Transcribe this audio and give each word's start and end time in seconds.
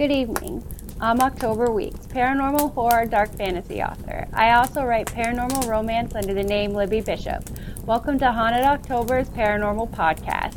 Good 0.00 0.12
evening. 0.12 0.64
I'm 0.98 1.20
October 1.20 1.70
Weeks, 1.70 2.06
paranormal 2.06 2.72
horror 2.72 3.04
dark 3.04 3.36
fantasy 3.36 3.82
author. 3.82 4.26
I 4.32 4.52
also 4.52 4.82
write 4.82 5.08
paranormal 5.08 5.68
romance 5.68 6.14
under 6.14 6.32
the 6.32 6.42
name 6.42 6.72
Libby 6.72 7.02
Bishop. 7.02 7.44
Welcome 7.84 8.18
to 8.20 8.32
Haunted 8.32 8.64
October's 8.64 9.28
Paranormal 9.28 9.90
Podcast. 9.90 10.56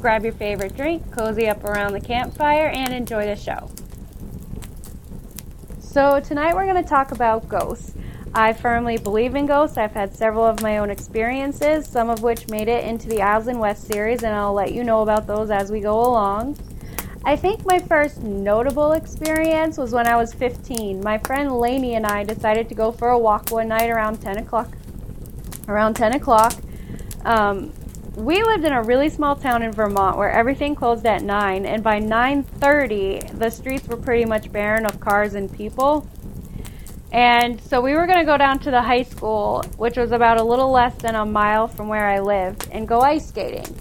Grab 0.00 0.22
your 0.22 0.34
favorite 0.34 0.76
drink, 0.76 1.10
cozy 1.10 1.48
up 1.48 1.64
around 1.64 1.94
the 1.94 2.00
campfire, 2.00 2.68
and 2.68 2.94
enjoy 2.94 3.26
the 3.26 3.34
show. 3.34 3.72
So, 5.80 6.20
tonight 6.20 6.54
we're 6.54 6.70
going 6.72 6.80
to 6.80 6.88
talk 6.88 7.10
about 7.10 7.48
ghosts. 7.48 7.92
I 8.36 8.52
firmly 8.52 8.98
believe 8.98 9.34
in 9.34 9.46
ghosts. 9.46 9.76
I've 9.76 9.94
had 9.94 10.14
several 10.14 10.46
of 10.46 10.62
my 10.62 10.78
own 10.78 10.90
experiences, 10.90 11.88
some 11.88 12.08
of 12.08 12.22
which 12.22 12.46
made 12.46 12.68
it 12.68 12.84
into 12.84 13.08
the 13.08 13.20
Isles 13.20 13.48
in 13.48 13.58
West 13.58 13.88
series, 13.88 14.22
and 14.22 14.32
I'll 14.32 14.54
let 14.54 14.72
you 14.72 14.84
know 14.84 15.02
about 15.02 15.26
those 15.26 15.50
as 15.50 15.72
we 15.72 15.80
go 15.80 15.98
along. 15.98 16.56
I 17.26 17.34
think 17.34 17.66
my 17.66 17.80
first 17.80 18.22
notable 18.22 18.92
experience 18.92 19.78
was 19.78 19.90
when 19.90 20.06
I 20.06 20.14
was 20.14 20.32
15. 20.32 21.00
My 21.00 21.18
friend 21.18 21.58
Lainey 21.58 21.96
and 21.96 22.06
I 22.06 22.22
decided 22.22 22.68
to 22.68 22.76
go 22.76 22.92
for 22.92 23.08
a 23.08 23.18
walk 23.18 23.50
one 23.50 23.66
night 23.66 23.90
around 23.90 24.22
10 24.22 24.38
o'clock. 24.38 24.68
Around 25.66 25.96
10 25.96 26.14
o'clock. 26.14 26.54
Um, 27.24 27.72
we 28.14 28.44
lived 28.44 28.64
in 28.64 28.72
a 28.72 28.80
really 28.80 29.08
small 29.08 29.34
town 29.34 29.64
in 29.64 29.72
Vermont 29.72 30.16
where 30.16 30.30
everything 30.30 30.76
closed 30.76 31.04
at 31.04 31.22
9 31.22 31.66
and 31.66 31.82
by 31.82 31.98
9:30 31.98 33.36
the 33.36 33.50
streets 33.50 33.88
were 33.88 33.96
pretty 33.96 34.24
much 34.24 34.52
barren 34.52 34.86
of 34.86 35.00
cars 35.00 35.34
and 35.34 35.52
people. 35.52 36.06
And 37.10 37.60
so 37.60 37.80
we 37.80 37.94
were 37.94 38.06
going 38.06 38.20
to 38.20 38.24
go 38.24 38.36
down 38.36 38.60
to 38.60 38.70
the 38.70 38.82
high 38.82 39.02
school, 39.02 39.64
which 39.78 39.96
was 39.96 40.12
about 40.12 40.38
a 40.38 40.44
little 40.44 40.70
less 40.70 40.94
than 40.94 41.16
a 41.16 41.26
mile 41.26 41.66
from 41.66 41.88
where 41.88 42.06
I 42.06 42.20
lived, 42.20 42.68
and 42.70 42.86
go 42.86 43.00
ice 43.00 43.26
skating. 43.26 43.74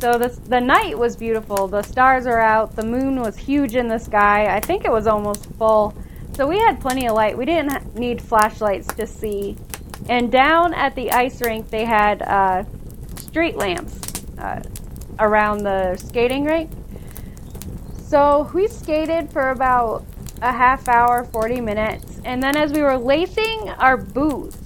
So 0.00 0.16
the 0.16 0.28
the 0.48 0.60
night 0.60 0.96
was 0.96 1.16
beautiful. 1.16 1.66
The 1.66 1.82
stars 1.82 2.26
are 2.26 2.38
out. 2.38 2.76
The 2.76 2.84
moon 2.84 3.20
was 3.20 3.36
huge 3.36 3.74
in 3.74 3.88
the 3.88 3.98
sky. 3.98 4.54
I 4.54 4.60
think 4.60 4.84
it 4.84 4.92
was 4.92 5.06
almost 5.06 5.46
full. 5.54 5.94
So 6.34 6.46
we 6.46 6.56
had 6.58 6.80
plenty 6.80 7.08
of 7.08 7.14
light. 7.14 7.36
We 7.36 7.44
didn't 7.44 7.96
need 7.96 8.22
flashlights 8.22 8.86
to 8.94 9.06
see. 9.06 9.56
And 10.08 10.30
down 10.30 10.72
at 10.72 10.94
the 10.94 11.10
ice 11.10 11.40
rink, 11.42 11.68
they 11.70 11.84
had 11.84 12.22
uh, 12.22 12.64
street 13.16 13.56
lamps 13.56 13.98
uh, 14.38 14.62
around 15.18 15.64
the 15.64 15.96
skating 15.96 16.44
rink. 16.44 16.70
So 18.06 18.48
we 18.54 18.68
skated 18.68 19.32
for 19.32 19.50
about 19.50 20.04
a 20.40 20.52
half 20.52 20.88
hour, 20.88 21.24
40 21.24 21.60
minutes. 21.60 22.20
And 22.24 22.42
then 22.42 22.56
as 22.56 22.72
we 22.72 22.82
were 22.82 22.96
lacing 22.96 23.68
our 23.78 23.96
boots, 23.96 24.57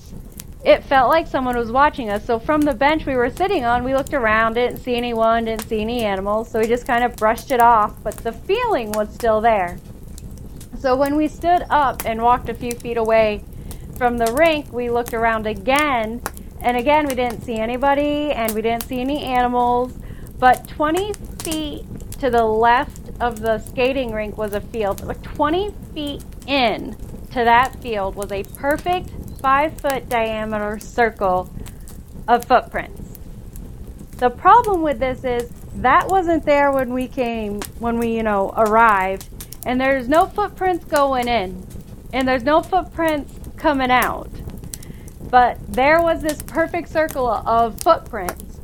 it 0.65 0.85
felt 0.85 1.09
like 1.09 1.27
someone 1.27 1.57
was 1.57 1.73
watching 1.73 2.09
us. 2.09 2.25
So 2.25 2.39
from 2.39 2.61
the 2.61 2.75
bench 2.75 3.05
we 3.05 3.17
were 3.17 3.31
sitting 3.31 3.65
on, 3.65 3.83
we 3.83 3.95
looked 3.95 4.15
around, 4.15 4.55
didn't 4.55 4.79
see 4.79 4.95
anyone, 4.95 5.47
didn't 5.47 5.67
see 5.69 5.81
any 5.81 6.05
animals, 6.05 6.51
so 6.51 6.61
we 6.61 6.67
just 6.67 6.87
kind 6.87 7.03
of 7.03 7.17
brushed 7.17 7.51
it 7.51 7.61
off, 7.61 8.01
but 8.03 8.17
the 8.19 8.33
feeling 8.33 8.93
was 8.93 9.13
still 9.13 9.41
there. 9.41 9.79
So 10.79 10.97
when 10.97 11.17
we 11.17 11.29
stood 11.29 11.65
up 11.71 12.05
and 12.05 12.23
walked 12.23 12.49
a 12.49 12.55
few 12.55 12.73
feet 12.73 12.97
away 12.97 13.45
from 13.97 14.19
the 14.19 14.33
rink, 14.33 14.73
we 14.73 14.91
looked 14.91 15.15
around 15.15 15.47
again, 15.47 16.23
and 16.61 16.77
again 16.77 17.07
we 17.07 17.15
didn't 17.15 17.43
see 17.43 17.57
anybody 17.57 18.33
and 18.33 18.53
we 18.53 18.63
didn't 18.63 18.85
see 18.85 19.01
any 19.01 19.25
animals, 19.25 19.93
but 20.39 20.69
20 20.69 21.13
feet 21.43 21.85
to 22.21 22.31
the 22.31 22.45
left 22.45 23.11
of 23.21 23.41
the 23.41 23.59
skating 23.59 24.13
rink 24.13 24.39
was 24.39 24.55
a 24.55 24.61
field. 24.61 25.05
Like 25.05 25.23
20 25.23 25.73
feet 25.93 26.25
in 26.47 26.97
to 27.31 27.45
that 27.45 27.81
field 27.81 28.15
was 28.15 28.31
a 28.31 28.45
perfect 28.45 29.11
five 29.43 29.79
foot 29.81 30.09
diameter 30.09 30.79
circle 30.79 31.53
of 32.29 32.45
footprints. 32.45 33.19
The 34.19 34.31
problem 34.31 34.83
with 34.83 35.01
this 35.01 35.25
is 35.25 35.51
that 35.77 36.07
wasn't 36.07 36.45
there 36.45 36.71
when 36.71 36.95
we 36.95 37.09
came, 37.09 37.61
when 37.81 37.99
we, 37.99 38.15
you 38.15 38.22
know, 38.22 38.55
arrived, 38.56 39.28
and 39.66 39.81
there's 39.81 40.09
no 40.09 40.27
footprints 40.27 40.84
going 40.84 41.27
in, 41.27 41.66
and 42.12 42.27
there's 42.28 42.44
no 42.44 42.62
footprints 42.62 43.34
coming 43.56 43.91
out. 43.91 44.31
But 45.28 45.59
there 45.72 46.00
was 46.00 46.22
this 46.22 46.41
perfect 46.43 46.89
circle 46.89 47.27
of 47.27 47.81
footprints. 47.81 48.61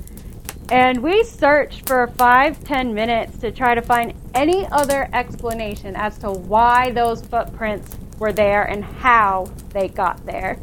And 0.70 1.02
we 1.02 1.24
searched 1.24 1.88
for 1.88 2.08
five, 2.18 2.62
ten 2.62 2.92
minutes 2.94 3.38
to 3.38 3.50
try 3.50 3.74
to 3.74 3.80
find 3.80 4.12
any 4.34 4.66
other 4.66 5.08
explanation 5.12 5.96
as 5.96 6.18
to 6.18 6.30
why 6.30 6.90
those 6.90 7.24
footprints 7.24 7.96
were 8.18 8.32
there 8.32 8.64
and 8.64 8.84
how 8.84 9.50
they 9.70 9.88
got 9.88 10.24
there. 10.26 10.58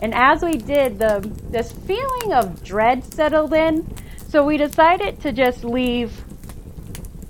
And 0.00 0.14
as 0.14 0.42
we 0.42 0.56
did, 0.56 0.98
the 0.98 1.20
this 1.50 1.72
feeling 1.72 2.32
of 2.32 2.62
dread 2.64 3.04
settled 3.04 3.52
in. 3.52 3.86
So 4.28 4.44
we 4.44 4.56
decided 4.56 5.20
to 5.22 5.32
just 5.32 5.64
leave 5.64 6.24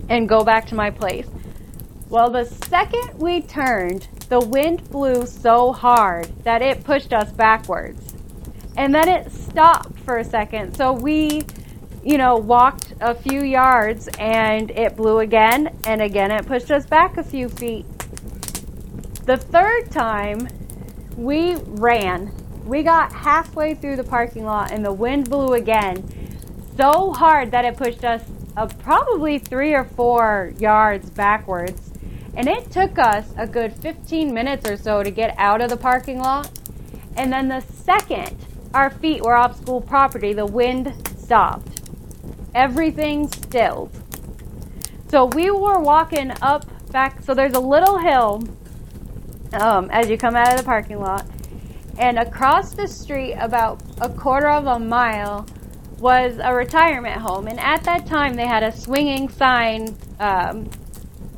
and 0.08 0.28
go 0.28 0.44
back 0.44 0.66
to 0.66 0.74
my 0.74 0.90
place. 0.90 1.26
Well, 2.08 2.30
the 2.30 2.44
second 2.44 3.18
we 3.18 3.40
turned, 3.42 4.08
the 4.28 4.40
wind 4.40 4.88
blew 4.90 5.26
so 5.26 5.72
hard 5.72 6.26
that 6.44 6.60
it 6.60 6.84
pushed 6.84 7.12
us 7.12 7.30
backwards. 7.32 8.14
And 8.76 8.94
then 8.94 9.08
it 9.08 9.30
stopped 9.32 9.98
for 10.00 10.18
a 10.18 10.24
second. 10.24 10.76
So 10.76 10.92
we, 10.92 11.42
you 12.04 12.18
know, 12.18 12.36
walked 12.36 12.94
a 13.00 13.14
few 13.14 13.42
yards 13.42 14.08
and 14.18 14.70
it 14.72 14.96
blew 14.96 15.20
again. 15.20 15.76
And 15.84 16.02
again, 16.02 16.30
it 16.30 16.46
pushed 16.46 16.70
us 16.70 16.84
back 16.86 17.16
a 17.16 17.22
few 17.22 17.48
feet. 17.48 17.86
The 19.26 19.36
third 19.36 19.90
time, 19.90 20.48
we 21.16 21.56
ran. 21.66 22.32
We 22.64 22.82
got 22.82 23.12
halfway 23.12 23.74
through 23.74 23.96
the 23.96 24.04
parking 24.04 24.44
lot 24.44 24.70
and 24.70 24.84
the 24.84 24.92
wind 24.92 25.28
blew 25.28 25.54
again 25.54 26.08
so 26.76 27.12
hard 27.12 27.50
that 27.50 27.64
it 27.64 27.76
pushed 27.76 28.04
us 28.04 28.22
uh, 28.56 28.66
probably 28.66 29.38
three 29.38 29.74
or 29.74 29.84
four 29.84 30.52
yards 30.58 31.10
backwards. 31.10 31.92
And 32.36 32.48
it 32.48 32.70
took 32.70 32.98
us 32.98 33.32
a 33.36 33.46
good 33.46 33.74
15 33.74 34.32
minutes 34.32 34.68
or 34.68 34.76
so 34.76 35.02
to 35.02 35.10
get 35.10 35.34
out 35.36 35.60
of 35.60 35.68
the 35.68 35.76
parking 35.76 36.20
lot. 36.20 36.50
And 37.16 37.32
then 37.32 37.48
the 37.48 37.60
second 37.60 38.36
our 38.72 38.88
feet 38.88 39.22
were 39.22 39.34
off 39.34 39.60
school 39.60 39.80
property, 39.80 40.32
the 40.32 40.46
wind 40.46 40.94
stopped. 41.18 41.80
Everything 42.54 43.26
stilled. 43.28 43.90
So 45.08 45.24
we 45.24 45.50
were 45.50 45.80
walking 45.80 46.32
up 46.40 46.66
back. 46.92 47.22
So 47.22 47.34
there's 47.34 47.54
a 47.54 47.60
little 47.60 47.98
hill 47.98 48.44
um, 49.52 49.90
as 49.90 50.08
you 50.08 50.16
come 50.16 50.36
out 50.36 50.52
of 50.52 50.58
the 50.58 50.64
parking 50.64 51.00
lot. 51.00 51.26
And 52.00 52.18
across 52.18 52.72
the 52.72 52.88
street, 52.88 53.34
about 53.34 53.82
a 54.00 54.08
quarter 54.08 54.48
of 54.48 54.66
a 54.66 54.78
mile, 54.78 55.46
was 55.98 56.38
a 56.42 56.54
retirement 56.54 57.20
home. 57.20 57.46
And 57.46 57.60
at 57.60 57.84
that 57.84 58.06
time, 58.06 58.34
they 58.34 58.46
had 58.46 58.62
a 58.62 58.74
swinging 58.74 59.28
sign 59.28 59.98
um, 60.18 60.70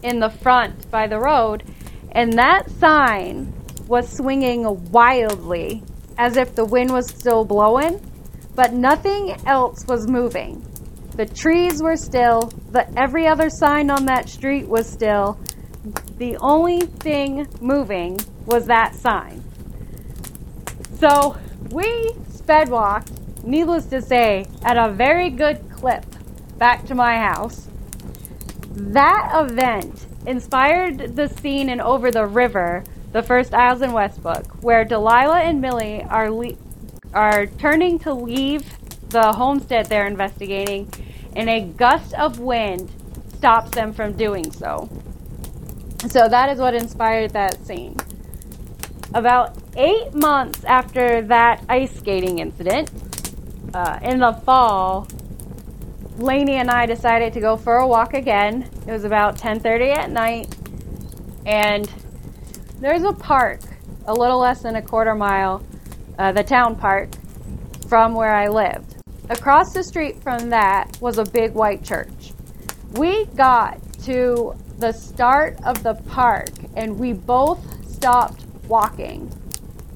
in 0.05 0.21
the 0.21 0.31
front 0.31 0.89
by 0.89 1.09
the 1.09 1.19
road. 1.19 1.65
And 2.12 2.34
that 2.34 2.71
sign 2.71 3.53
was 3.89 4.09
swinging 4.09 4.91
wildly 4.93 5.83
as 6.17 6.37
if 6.37 6.55
the 6.55 6.65
wind 6.65 6.93
was 6.93 7.09
still 7.09 7.44
blowing, 7.44 8.00
but 8.55 8.73
nothing 8.73 9.34
else 9.47 9.84
was 9.89 10.06
moving. 10.06 10.65
The 11.17 11.27
trees 11.27 11.83
were 11.83 11.97
still, 11.97 12.53
but 12.71 12.89
every 12.97 13.27
other 13.27 13.50
sign 13.50 13.91
on 13.91 14.05
that 14.06 14.29
street 14.29 14.69
was 14.69 14.89
still, 14.89 15.41
the 16.19 16.37
only 16.37 16.83
thing 16.83 17.49
moving 17.61 18.21
was 18.47 18.67
that 18.67 18.94
sign. 18.94 19.43
So 21.02 21.36
we 21.72 22.12
sped 22.28 22.68
walked, 22.68 23.10
needless 23.42 23.86
to 23.86 24.00
say, 24.00 24.46
at 24.62 24.76
a 24.76 24.92
very 24.92 25.30
good 25.30 25.60
clip 25.72 26.06
back 26.58 26.86
to 26.86 26.94
my 26.94 27.16
house. 27.16 27.66
That 28.70 29.32
event 29.34 30.06
inspired 30.28 31.16
the 31.16 31.26
scene 31.26 31.68
in 31.68 31.80
Over 31.80 32.12
the 32.12 32.24
River, 32.24 32.84
the 33.10 33.20
first 33.20 33.52
Isles 33.52 33.82
in 33.82 33.90
Westbook, 33.90 34.62
where 34.62 34.84
Delilah 34.84 35.40
and 35.40 35.60
Millie 35.60 36.04
are 36.04 36.30
le- 36.30 36.54
are 37.12 37.46
turning 37.46 37.98
to 37.98 38.14
leave 38.14 38.62
the 39.08 39.32
homestead 39.32 39.87
they're 39.87 40.06
investigating, 40.06 40.88
and 41.34 41.50
a 41.50 41.62
gust 41.62 42.14
of 42.14 42.38
wind 42.38 42.93
stops 43.38 43.72
them 43.72 43.93
from 43.93 44.12
doing 44.12 44.52
so. 44.52 44.88
So 46.06 46.28
that 46.28 46.50
is 46.50 46.60
what 46.60 46.75
inspired 46.75 47.32
that 47.32 47.66
scene. 47.66 47.96
About 49.14 49.56
eight 49.76 50.14
months 50.14 50.64
after 50.64 51.20
that 51.23 51.62
ice 51.69 51.94
skating 51.94 52.38
incident, 52.38 52.91
uh, 53.75 53.99
in 54.03 54.20
the 54.20 54.32
fall, 54.32 55.06
Lainey 56.17 56.55
and 56.55 56.70
I 56.70 56.87
decided 56.87 57.32
to 57.35 57.41
go 57.41 57.56
for 57.56 57.76
a 57.76 57.87
walk 57.87 58.14
again. 58.14 58.69
It 58.87 58.93
was 58.93 59.05
about 59.05 59.37
10:30 59.37 59.91
at 59.91 60.11
night, 60.11 60.55
and 61.44 61.91
there's 62.81 63.03
a 63.03 63.12
park 63.12 63.61
a 64.06 64.14
little 64.14 64.38
less 64.38 64.62
than 64.62 64.76
a 64.76 64.82
quarter 64.82 65.15
mile, 65.15 65.62
uh, 66.19 66.32
the 66.32 66.43
town 66.43 66.76
park, 66.76 67.11
from 67.88 68.15
where 68.15 68.35
I 68.35 68.49
lived. 68.49 68.97
Across 69.29 69.75
the 69.75 69.82
street 69.82 70.23
from 70.23 70.50
that 70.50 70.99
was 71.00 71.19
a 71.19 71.25
big 71.25 71.53
white 71.55 71.85
church. 71.85 72.32
We 72.93 73.26
got 73.37 73.79
to 74.05 74.55
the 74.79 74.93
start 74.93 75.58
of 75.65 75.82
the 75.82 75.94
park 75.94 76.50
and 76.75 76.99
we 76.99 77.12
both 77.12 77.61
stopped 77.88 78.42
walking. 78.72 79.30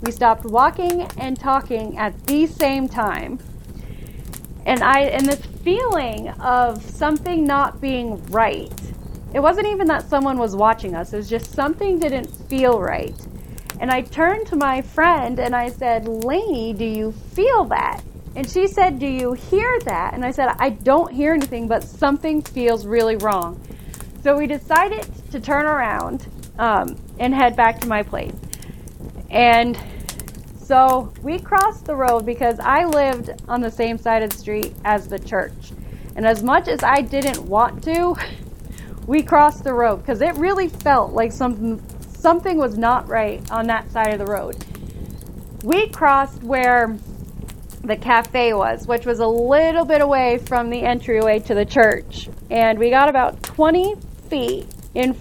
We 0.03 0.13
stopped 0.13 0.45
walking 0.45 1.03
and 1.19 1.39
talking 1.39 1.99
at 1.99 2.27
the 2.27 2.47
same 2.47 2.89
time. 2.89 3.39
And 4.65 4.83
I 4.83 5.01
and 5.17 5.27
this 5.27 5.45
feeling 5.65 6.29
of 6.41 6.83
something 6.85 7.45
not 7.45 7.81
being 7.81 8.23
right 8.27 8.73
it 9.37 9.41
wasn't 9.41 9.67
even 9.67 9.87
that 9.89 10.09
someone 10.09 10.39
was 10.39 10.57
watching 10.57 10.95
us, 10.95 11.13
it 11.13 11.17
was 11.19 11.29
just 11.29 11.53
something 11.53 11.99
didn't 11.99 12.27
feel 12.49 12.81
right. 12.81 13.15
And 13.81 13.91
I 13.91 14.01
turned 14.01 14.47
to 14.47 14.57
my 14.57 14.81
friend 14.81 15.39
and 15.39 15.55
I 15.55 15.69
said, 15.69 16.09
Lainey, 16.09 16.73
do 16.73 16.87
you 16.87 17.13
feel 17.13 17.65
that? 17.67 18.01
And 18.35 18.49
she 18.49 18.67
said, 18.67 18.99
Do 18.99 19.07
you 19.07 19.35
hear 19.35 19.79
that? 19.81 20.15
And 20.15 20.25
I 20.25 20.31
said, 20.31 20.55
I 20.59 20.71
don't 20.71 21.13
hear 21.13 21.35
anything, 21.35 21.69
but 21.69 21.85
something 21.85 22.41
feels 22.41 22.87
really 22.87 23.17
wrong. 23.17 23.61
So 24.23 24.39
we 24.39 24.47
decided 24.47 25.07
to 25.33 25.39
turn 25.39 25.67
around 25.67 26.27
um, 26.59 26.97
and 27.19 27.35
head 27.35 27.57
back 27.57 27.79
to 27.81 27.89
my 27.89 28.03
place. 28.03 28.33
And 29.31 29.79
so 30.59 31.13
we 31.23 31.39
crossed 31.39 31.85
the 31.85 31.95
road 31.95 32.27
because 32.27 32.59
I 32.59 32.85
lived 32.85 33.31
on 33.49 33.61
the 33.61 33.71
same 33.71 33.99
side 33.99 34.23
of 34.23 34.31
the 34.31 34.37
street 34.37 34.75
as 34.85 35.09
the 35.09 35.19
church. 35.19 35.73
And 36.17 36.27
as 36.27 36.43
much 36.43 36.67
as 36.67 36.83
I 36.83 37.03
didn't 37.03 37.43
want 37.47 37.85
to, 37.85 38.17
we 39.07 39.23
crossed 39.23 39.65
the 39.65 39.73
road 39.73 39.99
because 39.99 40.21
it 40.21 40.35
really 40.35 40.69
felt 40.69 41.13
like 41.13 41.33
something 41.33 41.83
something 42.01 42.59
was 42.59 42.77
not 42.77 43.07
right 43.07 43.49
on 43.53 43.69
that 43.69 43.89
side 43.93 44.13
of 44.13 44.19
the 44.19 44.27
road. 44.27 44.57
We 45.63 45.89
crossed 45.89 46.43
where 46.43 46.99
the 47.85 47.97
cafe 47.97 48.53
was, 48.53 48.89
which 48.89 49.07
was 49.07 49.21
a 49.21 49.27
little 49.27 49.85
bit 49.85 50.01
away 50.01 50.39
from 50.39 50.71
the 50.71 50.83
entryway 50.83 51.39
to 51.41 51.55
the 51.55 51.65
church, 51.65 52.29
and 52.51 52.81
we 52.81 52.91
got 52.91 53.09
about 53.09 53.41
20 53.45 53.95
feet 54.29 54.67
in 54.95 55.17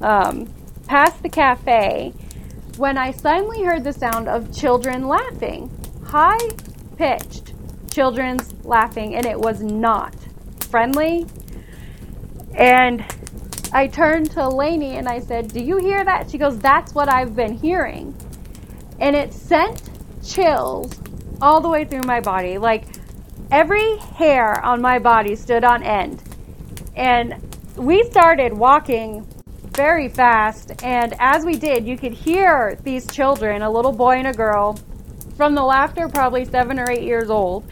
um, 0.00 0.48
past 0.86 1.20
the 1.24 1.28
cafe 1.28 2.12
when 2.76 2.98
I 2.98 3.12
suddenly 3.12 3.62
heard 3.62 3.84
the 3.84 3.92
sound 3.92 4.28
of 4.28 4.52
children 4.52 5.06
laughing, 5.06 5.70
high 6.04 6.50
pitched 6.96 7.54
children's 7.90 8.52
laughing, 8.64 9.14
and 9.14 9.24
it 9.24 9.38
was 9.38 9.62
not 9.62 10.14
friendly. 10.70 11.26
And 12.56 13.04
I 13.72 13.86
turned 13.86 14.30
to 14.32 14.48
Lainey 14.48 14.96
and 14.96 15.08
I 15.08 15.20
said, 15.20 15.52
Do 15.52 15.62
you 15.62 15.78
hear 15.78 16.04
that? 16.04 16.30
She 16.30 16.38
goes, 16.38 16.58
That's 16.58 16.94
what 16.94 17.08
I've 17.08 17.34
been 17.36 17.56
hearing. 17.56 18.14
And 19.00 19.14
it 19.14 19.32
sent 19.32 19.82
chills 20.24 20.92
all 21.40 21.60
the 21.60 21.68
way 21.68 21.84
through 21.84 22.02
my 22.04 22.20
body. 22.20 22.58
Like 22.58 22.84
every 23.50 23.96
hair 23.98 24.64
on 24.64 24.80
my 24.80 24.98
body 24.98 25.36
stood 25.36 25.64
on 25.64 25.82
end. 25.82 26.22
And 26.96 27.34
we 27.76 28.04
started 28.04 28.52
walking 28.52 29.26
very 29.74 30.08
fast. 30.08 30.72
And 30.82 31.14
as 31.18 31.44
we 31.44 31.56
did, 31.56 31.86
you 31.86 31.96
could 31.96 32.12
hear 32.12 32.78
these 32.82 33.06
children, 33.06 33.62
a 33.62 33.70
little 33.70 33.92
boy 33.92 34.16
and 34.16 34.28
a 34.28 34.32
girl, 34.32 34.78
from 35.36 35.54
the 35.54 35.62
laughter, 35.62 36.08
probably 36.08 36.44
seven 36.44 36.78
or 36.78 36.90
eight 36.90 37.02
years 37.02 37.30
old. 37.30 37.64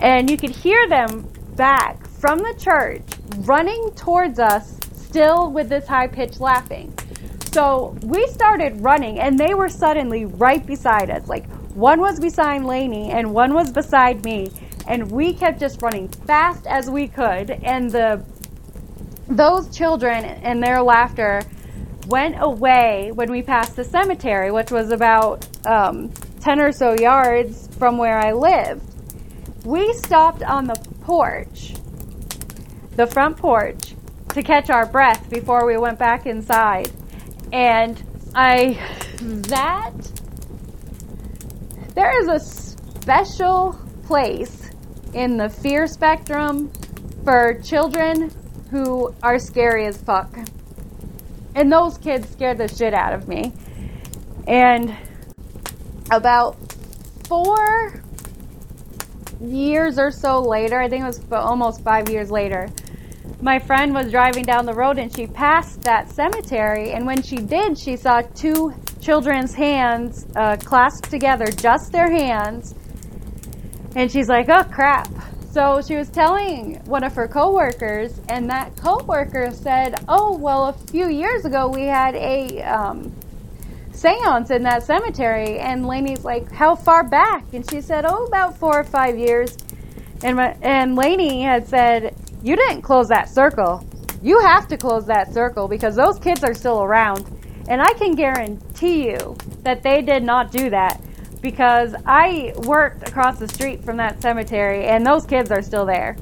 And 0.00 0.30
you 0.30 0.36
could 0.36 0.50
hear 0.50 0.88
them 0.88 1.30
back 1.56 2.06
from 2.06 2.38
the 2.38 2.54
church 2.58 3.02
running 3.38 3.90
towards 3.94 4.38
us 4.38 4.78
still 4.94 5.50
with 5.50 5.68
this 5.68 5.86
high 5.86 6.06
pitched 6.06 6.40
laughing. 6.40 6.94
So 7.52 7.96
we 8.02 8.26
started 8.28 8.80
running, 8.80 9.18
and 9.18 9.38
they 9.38 9.54
were 9.54 9.68
suddenly 9.68 10.24
right 10.24 10.64
beside 10.64 11.10
us. 11.10 11.28
Like 11.28 11.46
one 11.74 12.00
was 12.00 12.20
beside 12.20 12.62
Lainey, 12.62 13.10
and 13.10 13.34
one 13.34 13.52
was 13.52 13.70
beside 13.70 14.24
me, 14.24 14.50
and 14.86 15.10
we 15.10 15.34
kept 15.34 15.60
just 15.60 15.82
running 15.82 16.08
fast 16.08 16.66
as 16.66 16.88
we 16.88 17.08
could. 17.08 17.50
And 17.50 17.90
the 17.90 18.24
those 19.30 19.74
children 19.74 20.24
and 20.24 20.62
their 20.62 20.82
laughter 20.82 21.42
went 22.08 22.34
away 22.38 23.12
when 23.14 23.30
we 23.30 23.42
passed 23.42 23.76
the 23.76 23.84
cemetery, 23.84 24.50
which 24.50 24.70
was 24.70 24.90
about 24.90 25.46
um, 25.66 26.10
10 26.40 26.60
or 26.60 26.72
so 26.72 26.94
yards 26.98 27.68
from 27.76 27.96
where 27.96 28.18
I 28.18 28.32
lived. 28.32 28.82
We 29.64 29.92
stopped 29.92 30.42
on 30.42 30.66
the 30.66 30.74
porch, 31.02 31.74
the 32.96 33.06
front 33.06 33.36
porch, 33.36 33.94
to 34.30 34.42
catch 34.42 34.70
our 34.70 34.86
breath 34.86 35.30
before 35.30 35.66
we 35.66 35.76
went 35.76 35.98
back 35.98 36.26
inside. 36.26 36.90
And 37.52 38.02
I, 38.34 38.78
that, 39.22 39.94
there 41.94 42.20
is 42.20 42.28
a 42.28 42.40
special 42.40 43.78
place 44.06 44.70
in 45.14 45.36
the 45.36 45.48
fear 45.48 45.86
spectrum 45.86 46.72
for 47.24 47.60
children 47.62 48.32
who 48.70 49.14
are 49.22 49.38
scary 49.38 49.86
as 49.86 50.00
fuck. 50.00 50.36
And 51.54 51.72
those 51.72 51.98
kids 51.98 52.28
scared 52.30 52.58
the 52.58 52.68
shit 52.68 52.94
out 52.94 53.12
of 53.12 53.28
me. 53.28 53.52
And 54.46 54.96
about 56.10 56.56
four 57.26 58.02
years 59.40 59.98
or 59.98 60.10
so 60.10 60.40
later, 60.40 60.80
I 60.80 60.88
think 60.88 61.02
it 61.02 61.06
was 61.06 61.20
almost 61.32 61.82
five 61.82 62.08
years 62.08 62.30
later, 62.30 62.68
my 63.40 63.58
friend 63.58 63.94
was 63.94 64.10
driving 64.10 64.44
down 64.44 64.66
the 64.66 64.74
road 64.74 64.98
and 64.98 65.14
she 65.14 65.26
passed 65.26 65.82
that 65.82 66.10
cemetery. 66.10 66.92
And 66.92 67.06
when 67.06 67.22
she 67.22 67.36
did, 67.36 67.78
she 67.78 67.96
saw 67.96 68.22
two 68.34 68.74
children's 69.00 69.54
hands 69.54 70.26
uh, 70.36 70.56
clasped 70.58 71.10
together, 71.10 71.46
just 71.46 71.90
their 71.92 72.10
hands. 72.10 72.74
And 73.96 74.10
she's 74.10 74.28
like, 74.28 74.48
oh 74.48 74.64
crap. 74.64 75.08
So 75.50 75.82
she 75.82 75.96
was 75.96 76.08
telling 76.08 76.76
one 76.84 77.02
of 77.02 77.14
her 77.14 77.26
coworkers, 77.26 78.20
and 78.28 78.48
that 78.50 78.76
coworker 78.76 79.50
said, 79.52 80.02
"Oh, 80.08 80.36
well, 80.36 80.68
a 80.68 80.72
few 80.72 81.08
years 81.08 81.44
ago 81.44 81.68
we 81.68 81.82
had 81.82 82.14
a 82.14 82.62
um, 82.62 83.12
séance 83.92 84.50
in 84.50 84.62
that 84.62 84.84
cemetery." 84.84 85.58
And 85.58 85.86
Lainey's 85.86 86.24
like, 86.24 86.50
"How 86.52 86.76
far 86.76 87.02
back?" 87.02 87.44
And 87.52 87.68
she 87.68 87.80
said, 87.80 88.04
"Oh, 88.06 88.26
about 88.26 88.56
four 88.56 88.78
or 88.78 88.84
five 88.84 89.18
years." 89.18 89.56
And 90.22 90.38
and 90.62 90.96
Lainey 90.96 91.42
had 91.42 91.66
said, 91.66 92.14
you 92.42 92.56
didn't 92.56 92.82
close 92.82 93.08
that 93.08 93.28
circle. 93.28 93.84
You 94.22 94.40
have 94.40 94.66
to 94.68 94.76
close 94.76 95.06
that 95.06 95.32
circle 95.32 95.68
because 95.68 95.96
those 95.96 96.18
kids 96.18 96.42
are 96.42 96.54
still 96.54 96.82
around. 96.82 97.26
And 97.68 97.82
I 97.82 97.92
can 97.94 98.12
guarantee 98.14 99.10
you 99.10 99.36
that 99.62 99.82
they 99.82 100.00
did 100.00 100.22
not 100.22 100.50
do 100.50 100.70
that 100.70 101.00
because 101.40 101.94
I 102.06 102.52
worked 102.64 103.08
across 103.08 103.38
the 103.38 103.48
street 103.48 103.82
from 103.84 103.96
that 103.96 104.20
cemetery 104.22 104.86
and 104.86 105.06
those 105.06 105.24
kids 105.24 105.50
are 105.50 105.62
still 105.62 105.86
there. 105.86 106.16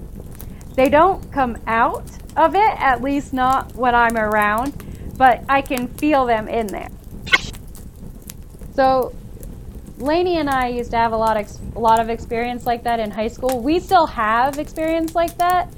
They 0.75 0.89
don't 0.89 1.33
come 1.33 1.59
out 1.67 2.09
of 2.37 2.55
it, 2.55 2.81
at 2.81 3.03
least 3.03 3.33
not 3.33 3.75
when 3.75 3.95
I'm 3.95 4.17
around, 4.17 4.85
but 5.17 5.45
I 5.49 5.61
can 5.61 5.89
feel 5.89 6.25
them 6.25 6.47
in 6.49 6.69
there. 6.69 6.89
So, 8.75 9.13
Lainey 9.99 10.39
and 10.39 10.49
I 10.49 10.69
used 10.69 10.93
to 10.93 10.97
have 10.97 11.13
a 11.13 11.17
lot 11.17 11.37
a 11.37 11.81
lot 11.81 11.99
of 11.99 12.09
experience 12.09 12.65
like 12.65 12.85
that 12.85 13.01
in 13.01 13.11
high 13.11 13.27
school. 13.27 13.61
We 13.61 13.81
still 13.81 14.07
have 14.07 14.59
experience 14.59 15.17
like 15.17 15.37
that, 15.39 15.69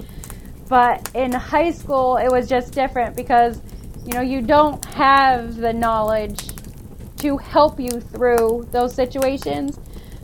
but 0.69 1.11
in 1.15 1.33
high 1.33 1.71
school, 1.71 2.19
it 2.19 2.31
was 2.31 2.47
just 2.47 2.75
different 2.75 3.17
because, 3.17 3.63
you 4.05 4.13
know, 4.13 4.21
you 4.21 4.43
don't 4.43 4.85
have 4.85 5.57
the 5.57 5.73
knowledge 5.73 6.51
to 7.21 7.37
help 7.37 7.79
you 7.79 8.01
through 8.01 8.69
those 8.73 8.95
situations. 8.95 9.79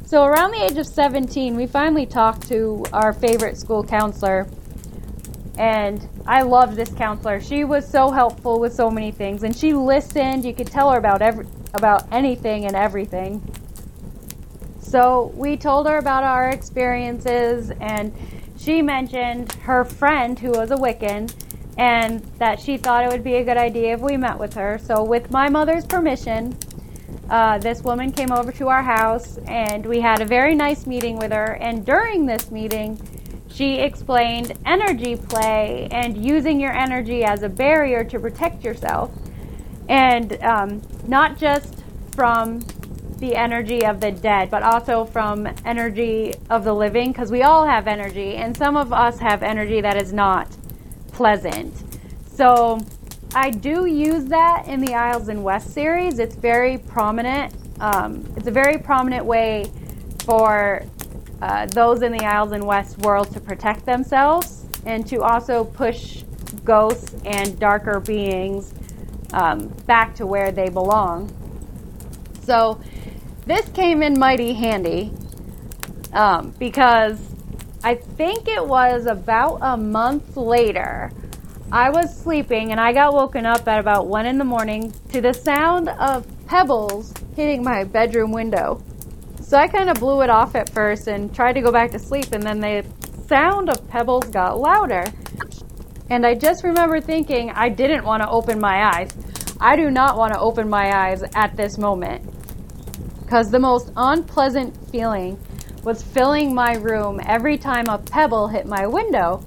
So 0.05 0.25
around 0.25 0.53
the 0.53 0.63
age 0.63 0.79
of 0.79 0.87
17, 0.87 1.57
we 1.57 1.67
finally 1.67 2.07
talked 2.07 2.49
to 2.49 2.85
our 2.93 3.13
favorite 3.13 3.57
school 3.57 3.83
counselor. 3.83 4.47
And 5.59 6.09
I 6.27 6.43
loved 6.43 6.77
this 6.77 6.91
counselor. 6.91 7.41
She 7.41 7.65
was 7.65 7.89
so 7.89 8.11
helpful 8.11 8.61
with 8.61 8.75
so 8.75 8.91
many 8.91 9.11
things 9.11 9.43
and 9.43 9.57
she 9.57 9.73
listened. 9.73 10.45
You 10.45 10.55
could 10.55 10.67
tell 10.67 10.91
her 10.91 10.99
about 10.99 11.23
every 11.23 11.47
about 11.75 12.07
anything 12.13 12.67
and 12.67 12.77
everything. 12.77 13.43
So 14.81 15.33
we 15.35 15.57
told 15.57 15.87
her 15.87 15.99
about 15.99 16.25
our 16.25 16.51
experiences 16.51 17.73
and 17.81 18.15
she 18.59 18.83
mentioned 18.83 19.53
her 19.65 19.85
friend 19.85 20.39
who 20.39 20.51
was 20.51 20.71
a 20.71 20.77
Wiccan 20.77 21.33
and 21.79 22.23
that 22.39 22.61
she 22.61 22.77
thought 22.77 23.05
it 23.05 23.11
would 23.11 23.25
be 23.25 23.37
a 23.37 23.45
good 23.45 23.57
idea 23.57 23.95
if 23.95 24.01
we 24.01 24.17
met 24.17 24.39
with 24.39 24.55
her. 24.55 24.79
So, 24.79 25.05
with 25.05 25.31
my 25.31 25.49
mother's 25.49 25.85
permission, 25.85 26.57
uh, 27.31 27.59
this 27.59 27.83
woman 27.83 28.13
came 28.13 28.33
over 28.33 28.53
to 28.53 28.69
our 28.69 28.83
house 28.83 29.39
and 29.47 29.85
we 29.85 30.01
had 30.01 30.21
a 30.21 30.25
very 30.25 30.55
nice 30.55 30.87
meeting 30.87 31.19
with 31.19 31.33
her. 31.33 31.59
And 31.61 31.85
during 31.85 32.27
this 32.27 32.51
meeting, 32.51 33.01
she 33.49 33.77
explained 33.77 34.53
energy 34.65 35.17
play 35.17 35.89
and 35.91 36.25
using 36.25 36.61
your 36.61 36.73
energy 36.73 37.25
as 37.25 37.43
a 37.43 37.49
barrier 37.49 38.05
to 38.05 38.21
protect 38.21 38.65
yourself. 38.65 39.11
And 39.89 40.41
um, 40.43 40.83
not 41.07 41.39
just 41.39 41.83
from 42.15 42.61
the 43.19 43.35
energy 43.35 43.85
of 43.85 44.01
the 44.01 44.13
dead, 44.13 44.51
but 44.51 44.63
also 44.63 45.05
from 45.05 45.49
energy 45.65 46.35
of 46.51 46.65
the 46.65 46.73
living, 46.75 47.13
because 47.13 47.31
we 47.31 47.43
all 47.43 47.65
have 47.65 47.87
energy, 47.87 48.35
and 48.35 48.55
some 48.57 48.77
of 48.77 48.93
us 48.93 49.19
have 49.19 49.43
energy 49.43 49.81
that 49.81 49.97
is 49.97 50.13
not 50.13 50.55
pleasant. 51.13 51.73
So 52.27 52.81
I 53.35 53.51
do 53.51 53.87
use 53.87 54.25
that 54.27 54.67
in 54.67 54.81
the 54.81 54.95
Isles 54.95 55.29
and 55.29 55.43
West 55.45 55.73
series. 55.73 56.19
It's 56.19 56.37
very 56.37 56.79
prominent. 56.79 57.55
Um, 57.81 58.25
it's 58.37 58.47
a 58.47 58.51
very 58.51 58.79
prominent 58.79 59.27
way 59.27 59.71
for 60.25 60.85
uh, 61.43 61.67
those 61.67 62.03
in 62.03 62.13
the 62.13 62.25
Isles 62.25 62.53
and 62.53 62.67
West 62.67 62.99
world 62.99 63.31
to 63.33 63.41
protect 63.41 63.85
themselves 63.85 64.65
and 64.87 65.07
to 65.09 65.23
also 65.23 65.65
push 65.65 66.23
ghosts 66.65 67.15
and 67.25 67.59
darker 67.59 68.01
beings 68.01 68.73
um, 69.33 69.69
back 69.87 70.15
to 70.15 70.27
where 70.27 70.51
they 70.51 70.69
belong. 70.69 71.31
So 72.43 72.81
this 73.45 73.69
came 73.71 74.03
in 74.03 74.19
mighty 74.19 74.55
handy 74.55 75.13
um, 76.13 76.55
because 76.59 77.21
I 77.85 77.97
think 77.97 78.49
it 78.49 78.67
was 78.67 79.07
about 79.07 79.59
a 79.61 79.77
month 79.77 80.37
later. 80.37 81.13
I 81.73 81.91
was 81.91 82.17
sleeping 82.17 82.71
and 82.71 82.81
I 82.81 82.93
got 82.93 83.13
woken 83.13 83.45
up 83.45 83.67
at 83.67 83.81
about 83.81 84.07
1 84.07 84.25
in 84.27 84.39
the 84.39 84.45
morning 84.45 84.93
to 85.13 85.21
the 85.21 85.33
sound 85.33 85.89
of 85.89 86.25
pebbles 86.47 87.13
hitting 87.35 87.65
my 87.65 87.83
bedroom 87.83 88.31
window. 88.31 88.81
So 89.41 89.57
I 89.57 89.67
kind 89.67 89.91
of 89.91 89.97
blew 89.97 90.23
it 90.23 90.31
off 90.31 90.55
at 90.55 90.71
first 90.71 91.09
and 91.09 91.35
tried 91.35 91.55
to 91.55 91.61
go 91.61 91.73
back 91.73 91.91
to 91.91 91.99
sleep, 91.99 92.33
and 92.33 92.43
then 92.43 92.61
the 92.61 92.85
sound 93.29 93.69
of 93.69 93.87
pebbles 93.89 94.27
got 94.27 94.59
louder. 94.59 95.05
And 96.09 96.25
I 96.25 96.35
just 96.35 96.63
remember 96.63 97.01
thinking 97.01 97.51
I 97.51 97.69
didn't 97.69 98.05
want 98.05 98.23
to 98.23 98.29
open 98.29 98.61
my 98.61 98.97
eyes. 98.97 99.11
I 99.61 99.75
do 99.75 99.91
not 99.91 100.17
want 100.17 100.35
to 100.35 100.39
open 100.39 100.69
my 100.69 100.97
eyes 100.97 101.23
at 101.35 101.57
this 101.57 101.79
moment. 101.79 102.25
Because 103.23 103.51
the 103.51 103.59
most 103.59 103.91
unpleasant 103.97 104.77
feeling 104.91 105.39
was 105.83 106.03
filling 106.03 106.55
my 106.55 106.77
room 106.77 107.21
every 107.25 107.59
time 107.59 107.87
a 107.89 107.99
pebble 107.99 108.49
hit 108.49 108.67
my 108.67 108.87
window. 108.87 109.45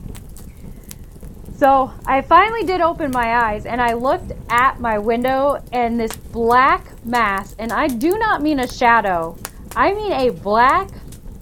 So 1.60 1.92
I 2.06 2.22
finally 2.22 2.64
did 2.64 2.80
open 2.80 3.12
my 3.12 3.36
eyes 3.48 3.66
and 3.66 3.82
I 3.82 3.92
looked 3.92 4.32
at 4.50 4.80
my 4.80 4.98
window 4.98 5.62
and 5.74 6.00
this 6.00 6.16
black 6.16 7.06
mass, 7.06 7.54
and 7.60 7.74
I 7.74 7.88
do 7.88 8.18
not 8.18 8.42
mean 8.42 8.62
a 8.62 8.68
shadow, 8.68 9.36
I 9.76 9.94
mean 9.94 10.14
a 10.14 10.30
black 10.30 10.90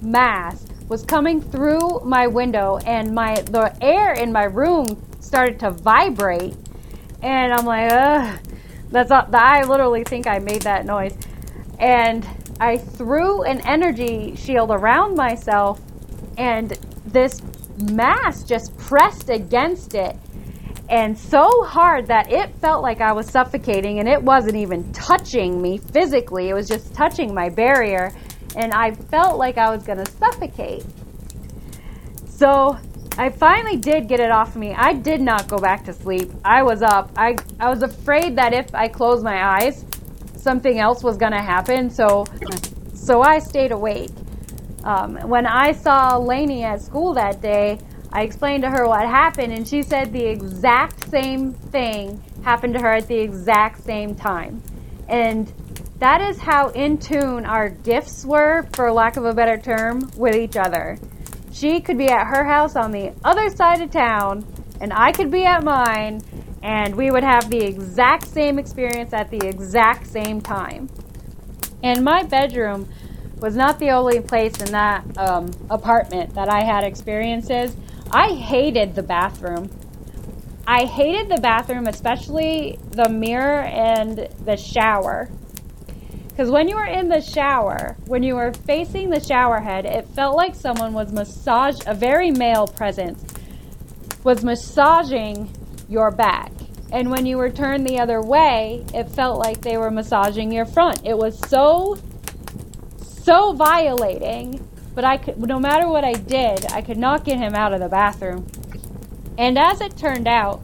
mass 0.01 0.65
was 0.89 1.03
coming 1.03 1.39
through 1.39 1.99
my 2.03 2.25
window 2.25 2.79
and 2.87 3.13
my 3.13 3.35
the 3.41 3.71
air 3.79 4.13
in 4.13 4.31
my 4.31 4.45
room 4.45 4.87
started 5.19 5.59
to 5.59 5.69
vibrate 5.69 6.55
and 7.21 7.53
I'm 7.53 7.65
like, 7.67 7.91
ugh. 7.91 8.39
That's 8.89 9.11
not, 9.11 9.31
I 9.35 9.65
literally 9.65 10.03
think 10.03 10.25
I 10.25 10.39
made 10.39 10.63
that 10.63 10.87
noise. 10.87 11.15
And 11.77 12.27
I 12.59 12.77
threw 12.79 13.43
an 13.43 13.61
energy 13.67 14.35
shield 14.35 14.71
around 14.71 15.15
myself, 15.15 15.79
and 16.39 16.71
this 17.05 17.39
mass 17.77 18.43
just 18.43 18.77
pressed 18.77 19.29
against 19.29 19.93
it. 19.93 20.15
And 20.89 21.17
so 21.17 21.63
hard 21.63 22.07
that 22.07 22.31
it 22.31 22.53
felt 22.55 22.81
like 22.81 23.01
I 23.01 23.11
was 23.11 23.29
suffocating, 23.29 23.99
and 23.99 24.07
it 24.07 24.21
wasn't 24.21 24.55
even 24.55 24.91
touching 24.93 25.61
me 25.61 25.77
physically. 25.77 26.49
It 26.49 26.53
was 26.53 26.67
just 26.67 26.93
touching 26.93 27.33
my 27.33 27.49
barrier, 27.49 28.13
and 28.55 28.71
I 28.73 28.91
felt 28.91 29.37
like 29.37 29.57
I 29.57 29.69
was 29.69 29.83
going 29.83 30.03
to 30.03 30.09
suffocate. 30.11 30.85
So 32.29 32.77
I 33.17 33.29
finally 33.29 33.77
did 33.77 34.07
get 34.07 34.19
it 34.19 34.31
off 34.31 34.49
of 34.49 34.57
me. 34.57 34.73
I 34.73 34.93
did 34.93 35.19
not 35.19 35.47
go 35.47 35.57
back 35.57 35.83
to 35.85 35.93
sleep. 35.93 36.31
I 36.45 36.63
was 36.63 36.81
up. 36.81 37.11
I, 37.17 37.35
I 37.59 37.69
was 37.69 37.81
afraid 37.81 38.37
that 38.37 38.53
if 38.53 38.73
I 38.73 38.87
closed 38.87 39.23
my 39.23 39.43
eyes, 39.43 39.83
something 40.35 40.79
else 40.79 41.03
was 41.03 41.17
going 41.17 41.31
to 41.33 41.41
happen. 41.41 41.89
So, 41.89 42.25
so 42.93 43.21
I 43.21 43.39
stayed 43.39 43.71
awake. 43.71 44.11
Um, 44.83 45.17
when 45.27 45.45
I 45.45 45.71
saw 45.71 46.17
Lainey 46.17 46.63
at 46.63 46.81
school 46.81 47.13
that 47.15 47.41
day, 47.41 47.79
I 48.11 48.21
explained 48.21 48.63
to 48.63 48.69
her 48.69 48.87
what 48.87 49.01
happened, 49.01 49.53
and 49.53 49.67
she 49.67 49.83
said 49.83 50.13
the 50.13 50.25
exact 50.25 51.09
same 51.09 51.53
thing 51.53 52.23
happened 52.43 52.73
to 52.75 52.79
her 52.79 52.93
at 52.93 53.07
the 53.07 53.19
exact 53.19 53.83
same 53.83 54.15
time. 54.15 54.61
And 55.09 55.51
that 55.99 56.21
is 56.21 56.37
how 56.39 56.69
in 56.69 56.97
tune 56.97 57.45
our 57.45 57.69
gifts 57.69 58.25
were, 58.25 58.63
for 58.73 58.91
lack 58.91 59.17
of 59.17 59.25
a 59.25 59.33
better 59.33 59.57
term, 59.57 60.09
with 60.15 60.35
each 60.35 60.55
other. 60.55 60.97
She 61.51 61.81
could 61.81 61.97
be 61.97 62.07
at 62.07 62.27
her 62.27 62.43
house 62.45 62.75
on 62.75 62.91
the 62.91 63.13
other 63.23 63.49
side 63.49 63.81
of 63.81 63.91
town, 63.91 64.45
and 64.79 64.93
I 64.93 65.11
could 65.11 65.31
be 65.31 65.43
at 65.43 65.63
mine, 65.63 66.21
and 66.61 66.95
we 66.95 67.11
would 67.11 67.23
have 67.23 67.49
the 67.49 67.63
exact 67.63 68.27
same 68.27 68.59
experience 68.59 69.11
at 69.11 69.31
the 69.31 69.45
exact 69.45 70.07
same 70.07 70.39
time. 70.39 70.89
And 71.83 72.03
my 72.03 72.23
bedroom 72.23 72.87
was 73.39 73.55
not 73.55 73.79
the 73.79 73.89
only 73.91 74.19
place 74.19 74.59
in 74.61 74.71
that 74.71 75.05
um, 75.17 75.51
apartment 75.69 76.33
that 76.35 76.49
I 76.49 76.63
had 76.63 76.83
experiences. 76.83 77.75
I 78.11 78.33
hated 78.33 78.95
the 78.95 79.03
bathroom. 79.03 79.69
I 80.65 80.85
hated 80.85 81.29
the 81.29 81.41
bathroom, 81.41 81.87
especially 81.87 82.79
the 82.91 83.09
mirror 83.09 83.61
and 83.61 84.27
the 84.43 84.57
shower. 84.57 85.29
Because 86.29 86.51
when 86.51 86.67
you 86.67 86.75
were 86.75 86.85
in 86.85 87.09
the 87.09 87.21
shower, 87.21 87.95
when 88.05 88.21
you 88.21 88.35
were 88.35 88.53
facing 88.53 89.09
the 89.09 89.19
shower 89.19 89.59
head, 89.59 89.85
it 89.85 90.07
felt 90.09 90.35
like 90.35 90.53
someone 90.55 90.93
was 90.93 91.11
massage 91.11 91.79
a 91.87 91.95
very 91.95 92.31
male 92.31 92.67
presence 92.67 93.23
was 94.23 94.43
massaging 94.43 95.49
your 95.87 96.11
back. 96.11 96.51
And 96.91 97.09
when 97.09 97.25
you 97.25 97.37
were 97.37 97.49
turned 97.49 97.87
the 97.87 97.99
other 97.99 98.21
way, 98.21 98.85
it 98.93 99.09
felt 99.09 99.39
like 99.39 99.61
they 99.61 99.77
were 99.77 99.89
massaging 99.89 100.51
your 100.51 100.65
front. 100.65 101.05
It 101.05 101.17
was 101.17 101.39
so 101.49 101.97
so 103.27 103.51
violating, 103.51 104.65
but 104.95 105.03
I 105.03 105.17
could 105.17 105.37
no 105.37 105.59
matter 105.59 105.89
what 105.89 106.05
I 106.05 106.13
did, 106.13 106.71
I 106.71 106.81
could 106.81 106.97
not 106.97 107.25
get 107.25 107.37
him 107.37 107.53
out 107.55 107.73
of 107.73 107.81
the 107.81 107.89
bathroom. 107.89 108.47
And 109.37 109.59
as 109.59 109.81
it 109.81 109.97
turned 109.97 110.29
out, 110.29 110.61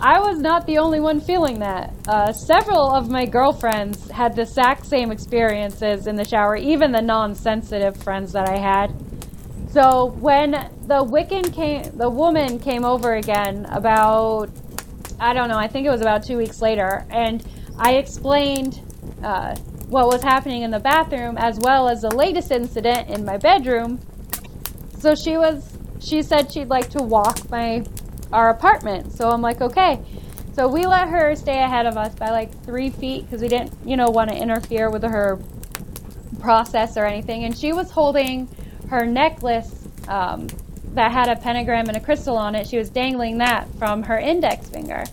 I 0.00 0.18
was 0.18 0.38
not 0.38 0.66
the 0.66 0.78
only 0.78 1.00
one 1.00 1.20
feeling 1.20 1.58
that. 1.58 1.92
Uh, 2.08 2.32
several 2.32 2.90
of 2.90 3.10
my 3.10 3.26
girlfriends 3.26 4.10
had 4.10 4.34
the 4.34 4.42
exact 4.42 4.86
same 4.86 5.12
experiences 5.12 6.06
in 6.06 6.16
the 6.16 6.24
shower, 6.24 6.56
even 6.56 6.92
the 6.92 7.02
non-sensitive 7.02 8.02
friends 8.02 8.32
that 8.32 8.48
I 8.48 8.56
had. 8.56 8.90
So 9.70 10.16
when 10.18 10.52
the 10.86 11.04
Wiccan 11.04 11.52
came, 11.52 11.82
the 11.98 12.08
woman 12.08 12.58
came 12.58 12.86
over 12.86 13.16
again 13.16 13.66
about, 13.66 14.48
I 15.20 15.34
don't 15.34 15.48
know, 15.50 15.58
I 15.58 15.68
think 15.68 15.86
it 15.86 15.90
was 15.90 16.00
about 16.00 16.24
two 16.24 16.38
weeks 16.38 16.62
later, 16.62 17.06
and 17.10 17.44
I 17.78 17.96
explained 17.96 18.80
uh, 19.22 19.54
what 19.92 20.08
was 20.08 20.22
happening 20.22 20.62
in 20.62 20.70
the 20.70 20.80
bathroom 20.80 21.36
as 21.36 21.58
well 21.60 21.86
as 21.86 22.00
the 22.00 22.10
latest 22.10 22.50
incident 22.50 23.10
in 23.10 23.24
my 23.24 23.36
bedroom. 23.36 24.00
So 24.98 25.14
she 25.14 25.36
was, 25.36 25.76
she 26.00 26.22
said 26.22 26.50
she'd 26.50 26.68
like 26.68 26.88
to 26.90 27.02
walk 27.02 27.50
my 27.50 27.84
our 28.32 28.48
apartment. 28.48 29.12
So 29.12 29.28
I'm 29.28 29.42
like, 29.42 29.60
okay. 29.60 30.00
So 30.54 30.66
we 30.66 30.86
let 30.86 31.08
her 31.08 31.36
stay 31.36 31.62
ahead 31.62 31.84
of 31.84 31.98
us 31.98 32.14
by 32.14 32.30
like 32.30 32.64
three 32.64 32.88
feet 32.88 33.24
because 33.24 33.42
we 33.42 33.48
didn't, 33.48 33.72
you 33.84 33.96
know, 33.96 34.08
want 34.08 34.30
to 34.30 34.36
interfere 34.36 34.90
with 34.90 35.02
her 35.02 35.38
process 36.40 36.96
or 36.96 37.04
anything. 37.04 37.44
And 37.44 37.56
she 37.56 37.72
was 37.72 37.90
holding 37.90 38.48
her 38.88 39.04
necklace 39.04 39.86
um, 40.08 40.48
that 40.94 41.12
had 41.12 41.28
a 41.28 41.36
pentagram 41.36 41.88
and 41.88 41.96
a 41.96 42.00
crystal 42.00 42.38
on 42.38 42.54
it. 42.54 42.66
She 42.66 42.78
was 42.78 42.88
dangling 42.88 43.38
that 43.38 43.68
from 43.78 44.02
her 44.04 44.18
index 44.18 44.68
finger. 44.68 45.04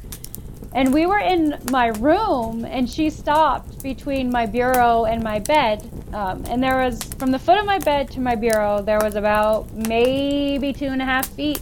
And 0.74 0.94
we 0.94 1.06
were 1.06 1.20
in 1.20 1.60
my 1.72 1.88
room, 1.88 2.64
and 2.64 2.90
she 2.90 3.10
stopped 3.10 3.82
between 3.82 4.32
my 4.32 4.46
bureau 4.46 5.06
and 5.06 5.24
my 5.24 5.40
bed. 5.40 5.90
Um, 6.14 6.46
and 6.48 6.62
there 6.62 6.78
was, 6.84 7.02
from 7.18 7.32
the 7.32 7.40
foot 7.40 7.58
of 7.58 7.66
my 7.66 7.80
bed 7.80 8.12
to 8.12 8.20
my 8.20 8.36
bureau, 8.36 8.82
there 8.82 9.00
was 9.02 9.16
about 9.16 9.72
maybe 9.74 10.74
two 10.74 10.88
and 10.88 11.02
a 11.02 11.06
half 11.06 11.28
feet 11.28 11.62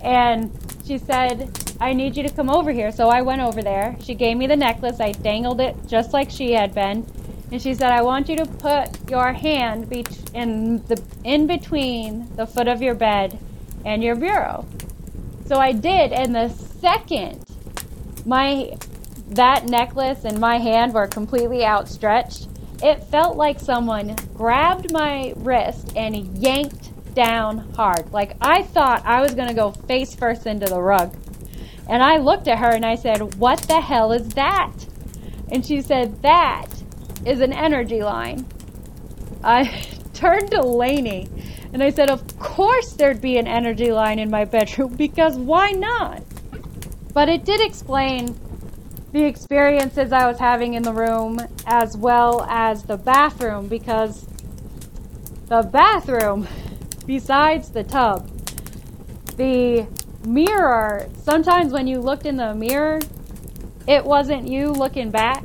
and 0.00 0.50
she 0.84 0.98
said, 0.98 1.50
I 1.80 1.92
need 1.92 2.16
you 2.16 2.22
to 2.22 2.30
come 2.30 2.50
over 2.50 2.72
here. 2.72 2.90
So 2.90 3.08
I 3.08 3.22
went 3.22 3.42
over 3.42 3.62
there. 3.62 3.96
She 4.00 4.14
gave 4.14 4.36
me 4.36 4.46
the 4.46 4.56
necklace. 4.56 5.00
I 5.00 5.12
dangled 5.12 5.60
it 5.60 5.76
just 5.86 6.12
like 6.12 6.30
she 6.30 6.52
had 6.52 6.74
been. 6.74 7.06
And 7.52 7.60
she 7.60 7.74
said, 7.74 7.90
I 7.90 8.02
want 8.02 8.28
you 8.28 8.36
to 8.36 8.46
put 8.46 9.10
your 9.10 9.32
hand 9.32 9.88
be- 9.88 10.06
in, 10.34 10.82
the, 10.86 11.02
in 11.24 11.46
between 11.46 12.34
the 12.36 12.46
foot 12.46 12.68
of 12.68 12.80
your 12.80 12.94
bed 12.94 13.38
and 13.84 14.02
your 14.02 14.14
bureau. 14.14 14.66
So 15.46 15.58
I 15.58 15.72
did. 15.72 16.12
And 16.12 16.34
the 16.34 16.48
second 16.48 17.44
my 18.26 18.76
that 19.28 19.66
necklace 19.66 20.24
and 20.24 20.38
my 20.38 20.58
hand 20.58 20.92
were 20.92 21.06
completely 21.06 21.64
outstretched, 21.64 22.48
it 22.82 23.04
felt 23.04 23.36
like 23.36 23.60
someone 23.60 24.16
grabbed 24.34 24.92
my 24.92 25.32
wrist 25.36 25.92
and 25.96 26.38
yanked 26.38 26.90
down 27.14 27.58
hard. 27.74 28.12
Like 28.12 28.36
I 28.40 28.62
thought 28.62 29.04
I 29.04 29.20
was 29.20 29.34
going 29.34 29.48
to 29.48 29.54
go 29.54 29.70
face 29.70 30.14
first 30.14 30.46
into 30.46 30.66
the 30.66 30.80
rug. 30.80 31.14
And 31.88 32.02
I 32.02 32.18
looked 32.18 32.48
at 32.48 32.58
her 32.58 32.70
and 32.70 32.84
I 32.84 32.94
said, 32.94 33.34
What 33.34 33.60
the 33.62 33.80
hell 33.80 34.12
is 34.12 34.28
that? 34.30 34.72
And 35.50 35.66
she 35.66 35.82
said, 35.82 36.22
That 36.22 36.68
is 37.24 37.40
an 37.40 37.52
energy 37.52 38.02
line. 38.02 38.46
I 39.42 39.64
turned 40.14 40.50
to 40.52 40.62
Lainey 40.62 41.28
and 41.72 41.82
I 41.82 41.90
said, 41.90 42.10
Of 42.10 42.38
course 42.38 42.92
there'd 42.92 43.20
be 43.20 43.38
an 43.38 43.46
energy 43.46 43.92
line 43.92 44.18
in 44.18 44.30
my 44.30 44.44
bedroom 44.44 44.94
because 44.96 45.36
why 45.36 45.72
not? 45.72 46.22
But 47.12 47.28
it 47.28 47.44
did 47.44 47.60
explain 47.60 48.38
the 49.12 49.24
experiences 49.24 50.12
I 50.12 50.26
was 50.28 50.38
having 50.38 50.74
in 50.74 50.82
the 50.82 50.92
room 50.92 51.40
as 51.66 51.96
well 51.96 52.42
as 52.48 52.84
the 52.84 52.96
bathroom 52.96 53.66
because 53.66 54.26
the 55.46 55.62
bathroom 55.62 56.46
besides 57.06 57.70
the 57.70 57.82
tub. 57.82 58.28
The 59.36 59.88
mirror, 60.24 61.08
sometimes 61.22 61.72
when 61.72 61.86
you 61.86 61.98
looked 61.98 62.26
in 62.26 62.36
the 62.36 62.54
mirror, 62.54 63.00
it 63.88 64.04
wasn't 64.04 64.46
you 64.46 64.68
looking 64.68 65.10
back. 65.10 65.42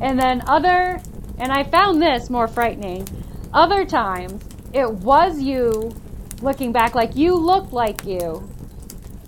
And 0.00 0.18
then 0.18 0.42
other, 0.48 1.00
and 1.38 1.52
I 1.52 1.62
found 1.64 2.02
this 2.02 2.30
more 2.30 2.48
frightening, 2.48 3.06
other 3.52 3.84
times 3.84 4.44
it 4.72 4.90
was 4.90 5.40
you 5.40 5.94
looking 6.42 6.72
back 6.72 6.94
like 6.94 7.16
you 7.16 7.34
looked 7.34 7.72
like 7.72 8.04
you, 8.04 8.48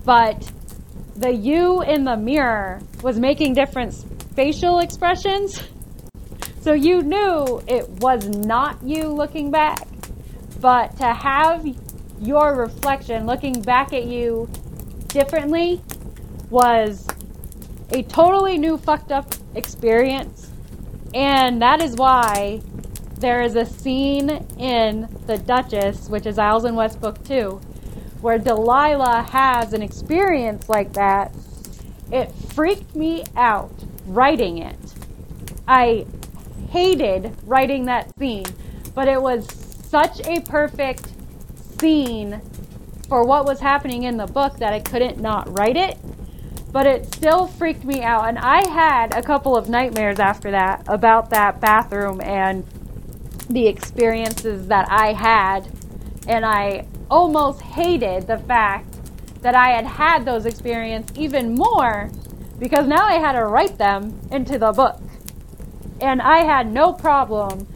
but 0.05 0.51
the 1.21 1.35
you 1.35 1.83
in 1.83 2.05
the 2.05 2.17
mirror 2.17 2.81
was 3.03 3.19
making 3.19 3.53
different 3.53 3.93
facial 4.35 4.79
expressions. 4.79 5.63
So 6.63 6.73
you 6.73 7.03
knew 7.03 7.63
it 7.67 7.87
was 8.01 8.27
not 8.27 8.83
you 8.83 9.09
looking 9.09 9.51
back. 9.51 9.87
But 10.61 10.97
to 10.97 11.13
have 11.13 11.67
your 12.21 12.57
reflection 12.57 13.27
looking 13.27 13.61
back 13.61 13.93
at 13.93 14.07
you 14.07 14.49
differently 15.09 15.83
was 16.49 17.07
a 17.91 18.03
totally 18.05 18.57
new 18.57 18.79
fucked 18.79 19.13
up 19.13 19.35
experience. 19.55 20.51
And 21.13 21.61
that 21.61 21.83
is 21.83 21.97
why 21.97 22.63
there 23.19 23.43
is 23.43 23.57
a 23.57 23.67
scene 23.67 24.31
in 24.59 25.07
The 25.27 25.37
Duchess, 25.37 26.09
which 26.09 26.25
is 26.25 26.39
Isles 26.39 26.65
West 26.73 26.99
Book 26.99 27.23
2, 27.25 27.61
where 28.21 28.39
Delilah 28.39 29.23
has 29.31 29.73
an 29.73 29.83
experience 29.83 30.69
like 30.69 30.93
that. 30.93 31.35
It 32.13 32.33
freaked 32.55 32.95
me 32.95 33.25
out 33.37 33.73
writing 34.07 34.59
it. 34.59 34.79
I 35.67 36.07
hated 36.71 37.37
writing 37.45 37.87
that 37.87 38.17
scene, 38.19 38.47
but 38.95 39.09
it 39.09 39.21
was 39.21 39.47
such 39.89 40.21
a 40.27 40.41
perfect 40.41 41.07
scene 41.81 42.41
for 43.09 43.25
what 43.25 43.45
was 43.45 43.61
happening 43.61 44.05
in 44.05 44.17
the 44.17 44.27
book 44.27 44.59
that 44.59 44.73
I 44.73 44.81
couldn't 44.81 45.19
not 45.19 45.57
write 45.59 45.77
it. 45.77 45.99
But 46.73 46.87
it 46.87 47.13
still 47.13 47.49
freaked 47.49 47.85
me 47.85 48.03
out. 48.03 48.29
And 48.29 48.39
I 48.39 48.65
had 48.69 49.17
a 49.17 49.23
couple 49.23 49.57
of 49.57 49.69
nightmares 49.69 50.21
after 50.21 50.53
that 50.53 50.85
about 50.87 51.31
that 51.31 51.61
bathroom 51.61 52.21
and 52.21 52.65
the 53.49 53.67
experiences 53.67 54.69
that 54.69 54.89
I 54.89 55.13
had. 55.13 55.69
And 56.29 56.45
I 56.45 56.87
almost 57.11 57.61
hated 57.61 58.27
the 58.27 58.39
fact 58.39 58.87
that 59.43 59.55
I 59.55 59.71
had 59.71 59.87
had 59.87 60.25
those 60.25 60.47
experiences 60.47 61.17
even 61.17 61.55
more 61.55 62.11
because 62.59 62.87
now 62.87 63.07
I 63.07 63.15
had 63.15 63.33
to 63.33 63.45
write 63.45 63.79
them 63.79 64.21
into 64.31 64.59
the 64.59 64.73
book. 64.73 65.01
And 66.01 66.21
I 66.21 66.45
had 66.45 66.71
no 66.71 66.93
problem 66.93 67.67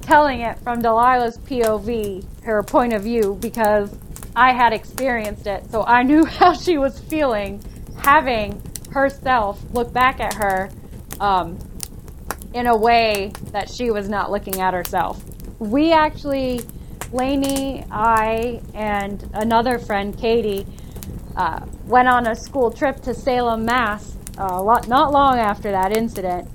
telling 0.00 0.40
it 0.40 0.58
from 0.60 0.80
Delilah's 0.82 1.38
POV, 1.38 2.24
her 2.42 2.62
point 2.62 2.92
of 2.92 3.02
view, 3.02 3.36
because 3.40 3.94
I 4.34 4.52
had 4.52 4.72
experienced 4.72 5.46
it. 5.46 5.70
So 5.70 5.84
I 5.84 6.02
knew 6.02 6.24
how 6.26 6.54
she 6.54 6.78
was 6.78 6.98
feeling 6.98 7.62
having 7.98 8.62
herself 8.90 9.62
look 9.72 9.92
back 9.92 10.20
at 10.20 10.34
her 10.34 10.70
um, 11.20 11.58
in 12.54 12.66
a 12.66 12.76
way 12.76 13.32
that 13.52 13.68
she 13.68 13.90
was 13.90 14.08
not 14.08 14.30
looking 14.30 14.60
at 14.60 14.72
herself. 14.72 15.22
We 15.58 15.92
actually, 15.92 16.60
Lainey, 17.12 17.84
I, 17.90 18.60
and 18.74 19.28
another 19.32 19.78
friend, 19.78 20.16
Katie, 20.16 20.66
uh, 21.36 21.64
went 21.86 22.08
on 22.08 22.26
a 22.26 22.34
school 22.34 22.70
trip 22.70 23.00
to 23.02 23.14
Salem, 23.14 23.64
Mass. 23.64 24.16
Uh, 24.38 24.62
not 24.86 25.12
long 25.12 25.38
after 25.38 25.70
that 25.70 25.96
incident, 25.96 26.46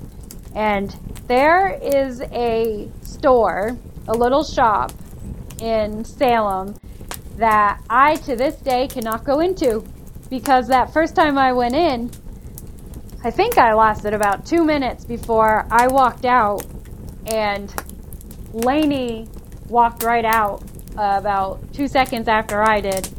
and 0.53 0.96
there 1.27 1.79
is 1.81 2.22
a 2.31 2.88
store, 3.01 3.75
a 4.08 4.13
little 4.13 4.43
shop 4.43 4.91
in 5.60 6.05
Salem 6.05 6.75
that 7.38 7.81
I 7.89 8.15
to 8.17 8.36
this 8.36 8.55
day 8.58 8.88
cannot 8.88 9.24
go 9.24 9.39
into 9.39 9.84
because 10.29 10.67
that 10.67 10.93
first 10.93 11.15
time 11.15 11.39
I 11.39 11.53
went 11.53 11.74
in, 11.74 12.12
I 13.24 13.31
think 13.31 13.58
I 13.58 13.74
lasted 13.74 14.13
about 14.13 14.46
two 14.46 14.63
minutes 14.63 15.05
before 15.05 15.65
I 15.72 15.88
walked 15.88 16.25
out, 16.25 16.63
and 17.25 17.74
Lainey 18.53 19.27
walked 19.72 20.04
right 20.04 20.25
out 20.25 20.62
uh, 20.98 21.16
about 21.18 21.74
two 21.74 21.88
seconds 21.88 22.28
after 22.28 22.62
I 22.62 22.82
did 22.82 23.10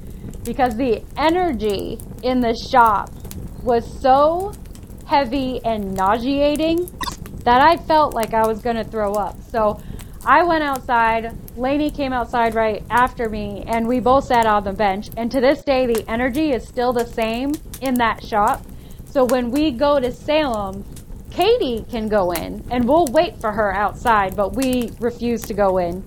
because 0.44 0.76
the 0.76 1.02
energy 1.16 1.98
in 2.22 2.40
the 2.40 2.54
shop 2.54 3.10
was 3.62 4.00
so 4.00 4.52
heavy 5.06 5.60
and 5.64 5.94
nauseating 5.94 6.90
that 7.44 7.60
I 7.60 7.76
felt 7.76 8.14
like 8.14 8.34
I 8.34 8.46
was 8.46 8.60
going 8.60 8.76
to 8.76 8.84
throw 8.84 9.14
up. 9.14 9.36
So 9.50 9.80
I 10.24 10.44
went 10.44 10.62
outside. 10.62 11.36
Lainey 11.56 11.90
came 11.90 12.12
outside 12.12 12.54
right 12.54 12.82
after 12.90 13.28
me, 13.28 13.64
and 13.66 13.88
we 13.88 13.98
both 13.98 14.24
sat 14.24 14.46
on 14.46 14.62
the 14.62 14.72
bench. 14.72 15.08
And 15.16 15.30
to 15.32 15.40
this 15.40 15.62
day, 15.62 15.86
the 15.86 16.04
energy 16.08 16.52
is 16.52 16.66
still 16.66 16.92
the 16.92 17.06
same 17.06 17.54
in 17.80 17.94
that 17.94 18.22
shop. 18.24 18.64
So 19.06 19.24
when 19.24 19.50
we 19.50 19.72
go 19.72 19.98
to 19.98 20.12
Salem, 20.12 20.84
Katie 21.30 21.84
can 21.90 22.08
go 22.08 22.30
in, 22.32 22.64
and 22.70 22.86
we'll 22.86 23.06
wait 23.06 23.40
for 23.40 23.50
her 23.50 23.74
outside, 23.74 24.36
but 24.36 24.54
we 24.54 24.92
refuse 25.00 25.42
to 25.42 25.54
go 25.54 25.78
in. 25.78 26.04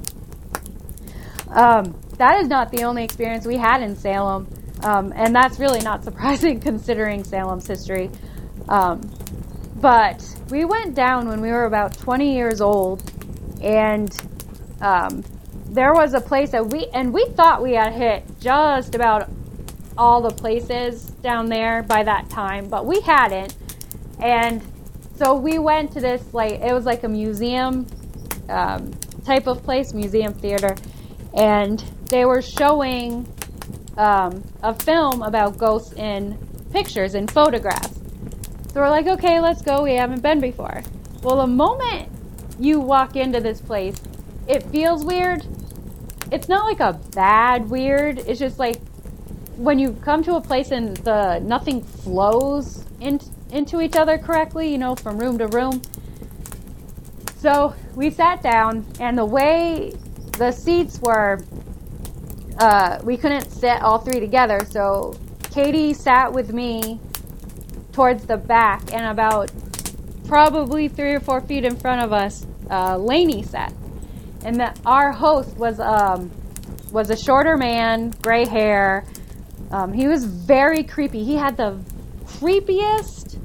Um, 1.50 2.00
that 2.18 2.40
is 2.42 2.48
not 2.48 2.72
the 2.72 2.84
only 2.84 3.04
experience 3.04 3.46
we 3.46 3.58
had 3.58 3.82
in 3.82 3.96
Salem, 3.96 4.48
um, 4.84 5.14
and 5.16 5.36
that's 5.36 5.60
really 5.60 5.82
not 5.82 6.04
surprising 6.04 6.60
considering 6.62 7.24
Salem's 7.24 7.68
history. 7.68 8.10
Um, 8.70 9.02
but 9.76 10.24
we 10.50 10.66
went 10.66 10.96
down 10.96 11.28
when 11.28 11.42
we 11.42 11.52
were 11.52 11.66
about 11.66 11.98
20 11.98 12.34
years 12.34 12.62
old, 12.62 13.04
and 13.62 14.16
um, 14.82 15.24
there 15.68 15.94
was 15.94 16.14
a 16.14 16.22
place 16.22 16.52
that 16.52 16.68
we 16.68 16.88
and 16.94 17.14
we 17.14 17.26
thought 17.36 17.62
we 17.62 17.74
had 17.74 17.94
hit 17.94 18.24
just 18.40 18.96
about 18.96 19.30
all 19.98 20.22
the 20.22 20.34
places 20.34 21.04
down 21.22 21.48
there 21.48 21.84
by 21.84 22.04
that 22.04 22.30
time, 22.30 22.68
but 22.68 22.86
we 22.86 23.02
hadn't. 23.02 23.56
And 24.20 24.62
so 25.18 25.36
we 25.36 25.60
went 25.60 25.92
to 25.94 26.02
this 26.02 26.34
like 26.34 26.54
it 26.54 26.74
was 26.74 26.86
like 26.86 27.04
a 27.04 27.10
museum 27.10 27.88
um, 28.50 28.92
type 29.26 29.48
of 29.48 29.64
place, 29.64 29.94
museum 29.94 30.34
theater, 30.34 30.76
and 31.36 31.80
they 32.06 32.26
were 32.26 32.42
showing 32.42 33.28
um, 33.98 34.44
a 34.64 34.74
film 34.74 35.22
about 35.22 35.58
ghosts 35.58 35.94
in 35.94 36.38
pictures 36.72 37.16
and 37.16 37.30
photographs. 37.30 38.00
So 38.74 38.82
we're 38.82 38.90
like, 38.90 39.08
okay, 39.08 39.40
let's 39.40 39.62
go. 39.62 39.84
We 39.84 39.94
haven't 39.94 40.22
been 40.22 40.40
before. 40.40 40.84
Well, 41.22 41.38
the 41.38 41.48
moment 41.48 42.10
you 42.60 42.80
walk 42.80 43.16
into 43.16 43.40
this 43.40 43.62
place, 43.62 43.96
it 44.48 44.64
feels 44.64 45.06
weird. 45.06 45.46
It's 46.32 46.50
not 46.50 46.66
like 46.66 46.80
a 46.80 47.00
bad 47.14 47.70
weird. 47.70 48.20
It's 48.20 48.40
just 48.40 48.60
like 48.60 48.82
when 49.56 49.80
you 49.80 49.94
come 49.94 50.24
to 50.24 50.36
a 50.36 50.42
place 50.42 50.72
and 50.72 50.98
the 50.98 51.40
nothing 51.40 51.82
flows 51.82 52.84
in, 53.00 53.20
into 53.52 53.82
each 53.82 53.96
other 53.96 54.18
correctly, 54.18 54.70
you 54.70 54.78
know, 54.78 54.96
from 54.96 55.18
room 55.18 55.38
to 55.38 55.48
room. 55.48 55.82
So 57.38 57.74
we 57.96 58.10
sat 58.10 58.42
down, 58.42 58.86
and 59.00 59.18
the 59.18 59.26
way 59.26 59.94
the 60.38 60.52
seats 60.52 61.00
were 61.02 61.40
uh, 62.60 63.00
we 63.04 63.18
couldn't 63.18 63.50
sit 63.52 63.82
all 63.82 64.00
three 64.00 64.20
together. 64.20 64.60
So 64.70 65.16
Katie 65.52 65.94
sat 65.94 66.32
with 66.32 66.54
me 66.54 67.00
towards 67.92 68.26
the 68.26 68.38
back, 68.38 68.94
and 68.94 69.06
about 69.06 69.52
probably 70.28 70.88
three 70.88 71.14
or 71.14 71.20
four 71.20 71.42
feet 71.42 71.64
in 71.64 71.76
front 71.76 72.02
of 72.02 72.12
us, 72.12 72.46
uh, 72.70 72.98
Lainey 72.98 73.44
sat. 73.44 73.74
And 74.44 74.60
the, 74.60 74.76
our 74.86 75.12
host 75.12 75.56
was 75.58 75.80
um, 75.80 76.30
was 76.92 77.10
a 77.10 77.18
shorter 77.18 77.58
man, 77.58 78.12
gray 78.22 78.46
hair. 78.46 79.06
Um, 79.72 79.92
he 79.94 80.08
was 80.08 80.26
very 80.26 80.84
creepy. 80.84 81.24
He 81.24 81.36
had 81.36 81.58
the 81.58 81.80
creepiest 82.26 83.38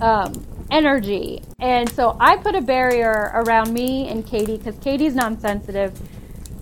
um, 0.00 0.44
energy, 0.70 1.42
and 1.58 1.88
so 1.90 2.16
I 2.20 2.36
put 2.36 2.54
a 2.54 2.60
barrier 2.60 3.30
around 3.34 3.72
me 3.72 4.08
and 4.08 4.26
Katie 4.26 4.58
because 4.58 4.76
Katie's 4.78 5.14
non-sensitive, 5.14 5.98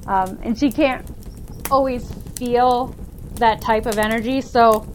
um, 0.07 0.39
and 0.43 0.59
she 0.59 0.71
can't 0.71 1.07
always 1.71 2.11
feel 2.37 2.95
that 3.37 3.61
type 3.61 3.87
of 3.87 3.99
energy. 3.99 4.41
So 4.41 4.87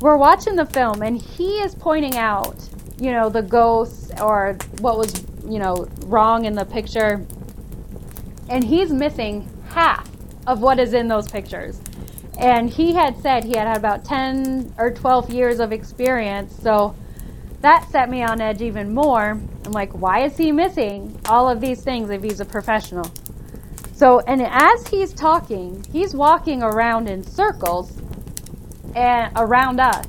we're 0.00 0.16
watching 0.16 0.56
the 0.56 0.66
film, 0.66 1.02
and 1.02 1.20
he 1.20 1.58
is 1.58 1.74
pointing 1.74 2.16
out, 2.16 2.56
you 2.98 3.12
know, 3.12 3.28
the 3.28 3.42
ghosts 3.42 4.10
or 4.20 4.56
what 4.80 4.98
was, 4.98 5.24
you 5.46 5.58
know, 5.58 5.88
wrong 6.06 6.44
in 6.44 6.54
the 6.54 6.64
picture. 6.64 7.24
And 8.48 8.64
he's 8.64 8.92
missing 8.92 9.48
half 9.68 10.08
of 10.46 10.60
what 10.60 10.78
is 10.78 10.92
in 10.92 11.08
those 11.08 11.30
pictures. 11.30 11.80
And 12.38 12.68
he 12.68 12.92
had 12.92 13.16
said 13.20 13.44
he 13.44 13.56
had 13.56 13.68
had 13.68 13.76
about 13.76 14.04
10 14.04 14.74
or 14.78 14.90
12 14.90 15.30
years 15.30 15.60
of 15.60 15.72
experience. 15.72 16.54
So 16.60 16.96
that 17.60 17.88
set 17.90 18.10
me 18.10 18.22
on 18.22 18.40
edge 18.40 18.60
even 18.60 18.92
more. 18.92 19.40
I'm 19.64 19.72
like, 19.72 19.92
why 19.92 20.24
is 20.24 20.36
he 20.36 20.50
missing 20.50 21.18
all 21.26 21.48
of 21.48 21.60
these 21.60 21.82
things 21.82 22.10
if 22.10 22.22
he's 22.22 22.40
a 22.40 22.44
professional? 22.44 23.10
So, 24.02 24.18
and 24.18 24.42
as 24.42 24.88
he's 24.88 25.12
talking, 25.12 25.86
he's 25.92 26.12
walking 26.12 26.60
around 26.60 27.08
in 27.08 27.22
circles 27.22 27.96
and 28.96 29.30
around 29.36 29.78
us. 29.78 30.04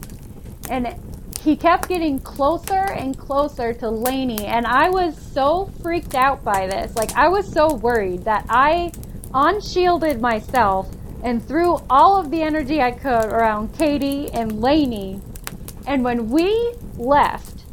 And 0.67 0.95
he 1.39 1.55
kept 1.55 1.89
getting 1.89 2.17
closer 2.17 2.91
and 2.91 3.15
closer 3.15 3.71
to 3.71 3.89
Lainey. 3.91 4.47
And 4.47 4.65
I 4.65 4.89
was 4.89 5.15
so 5.15 5.69
freaked 5.83 6.15
out 6.15 6.43
by 6.43 6.65
this. 6.65 6.95
Like, 6.95 7.13
I 7.15 7.27
was 7.27 7.47
so 7.47 7.75
worried 7.75 8.23
that 8.23 8.47
I 8.49 8.93
unshielded 9.31 10.19
myself 10.19 10.89
and 11.23 11.47
threw 11.47 11.77
all 11.87 12.19
of 12.19 12.31
the 12.31 12.41
energy 12.41 12.81
I 12.81 12.93
could 12.93 13.25
around 13.25 13.77
Katie 13.77 14.31
and 14.31 14.59
Lainey. 14.59 15.21
And 15.85 16.03
when 16.03 16.31
we 16.31 16.73
left 16.97 17.63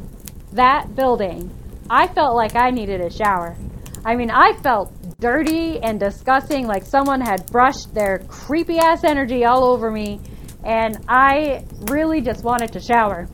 that 0.51 0.95
building, 0.95 1.49
I 1.89 2.05
felt 2.05 2.35
like 2.35 2.55
I 2.55 2.69
needed 2.69 3.01
a 3.01 3.09
shower. 3.09 3.57
I 4.05 4.15
mean, 4.15 4.29
I 4.29 4.53
felt 4.53 4.93
dirty 5.21 5.79
and 5.79 5.99
disgusting, 5.99 6.67
like 6.67 6.83
someone 6.83 7.21
had 7.21 7.45
brushed 7.45 7.93
their 7.93 8.19
creepy 8.27 8.79
ass 8.79 9.03
energy 9.03 9.45
all 9.45 9.63
over 9.63 9.89
me, 9.89 10.19
and 10.65 10.97
I 11.07 11.65
really 11.83 12.21
just 12.21 12.43
wanted 12.43 12.73
to 12.73 12.79
shower. 12.81 13.29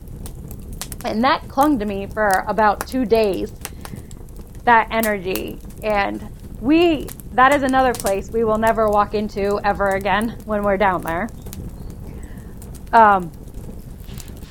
And 1.04 1.24
that 1.24 1.48
clung 1.48 1.78
to 1.78 1.86
me 1.86 2.06
for 2.06 2.28
about 2.46 2.86
two 2.86 3.04
days, 3.04 3.50
that 4.64 4.88
energy. 4.90 5.58
And 5.82 6.30
we, 6.60 7.08
that 7.32 7.54
is 7.54 7.62
another 7.62 7.94
place 7.94 8.30
we 8.30 8.44
will 8.44 8.58
never 8.58 8.88
walk 8.88 9.14
into 9.14 9.58
ever 9.64 9.88
again 9.88 10.36
when 10.44 10.62
we're 10.62 10.76
down 10.76 11.02
there. 11.02 11.28
Um, 12.92 13.30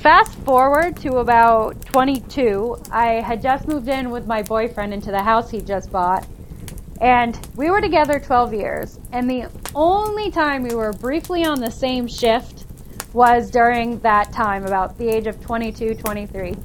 fast 0.02 0.34
forward 0.40 0.98
to 0.98 1.18
about 1.18 1.86
22. 1.86 2.78
I 2.92 3.22
had 3.22 3.44
just 3.44 3.68
moved 3.68 3.90
in 3.90 4.10
with 4.10 4.26
my 4.26 4.42
boyfriend 4.42 4.94
into 4.94 5.12
the 5.12 5.22
house 5.22 5.52
he 5.52 5.62
just 5.62 5.92
bought. 5.92 6.26
And 7.02 7.40
we 7.56 7.70
were 7.70 7.82
together 7.82 8.20
12 8.20 8.54
years. 8.54 9.00
And 9.12 9.30
the 9.30 9.50
only 9.76 10.32
time 10.32 10.64
we 10.64 10.74
were 10.74 10.94
briefly 10.94 11.46
on 11.46 11.60
the 11.60 11.72
same 11.72 12.08
shift 12.08 12.66
was 13.14 13.50
during 13.50 14.00
that 14.00 14.32
time, 14.32 14.66
about 14.66 14.98
the 14.98 15.08
age 15.08 15.28
of 15.28 15.40
22, 15.42 15.96
23. 15.96 16.56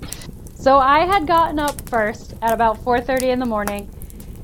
So 0.54 0.78
I 0.78 1.04
had 1.04 1.26
gotten 1.26 1.58
up 1.58 1.88
first 1.88 2.34
at 2.40 2.52
about 2.52 2.78
4:30 2.84 3.30
in 3.30 3.38
the 3.40 3.46
morning, 3.46 3.88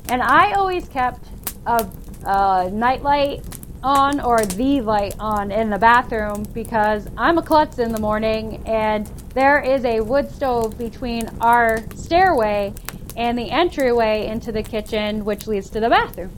and 0.09 0.21
I 0.21 0.51
always 0.53 0.87
kept 0.89 1.23
a, 1.65 1.87
a 2.25 2.69
nightlight 2.71 3.43
on 3.83 4.19
or 4.19 4.45
the 4.45 4.81
light 4.81 5.15
on 5.19 5.51
in 5.51 5.69
the 5.69 5.77
bathroom 5.77 6.43
because 6.53 7.07
I'm 7.17 7.37
a 7.37 7.41
klutz 7.41 7.79
in 7.79 7.93
the 7.93 7.99
morning 7.99 8.61
and 8.65 9.07
there 9.33 9.59
is 9.61 9.85
a 9.85 10.01
wood 10.01 10.29
stove 10.29 10.77
between 10.77 11.29
our 11.39 11.79
stairway 11.95 12.73
and 13.19 13.37
the 13.37 13.51
entryway 13.51 14.25
into 14.25 14.51
the 14.51 14.63
kitchen, 14.63 15.25
which 15.25 15.45
leads 15.45 15.69
to 15.69 15.79
the 15.79 15.89
bathroom. 15.89 16.31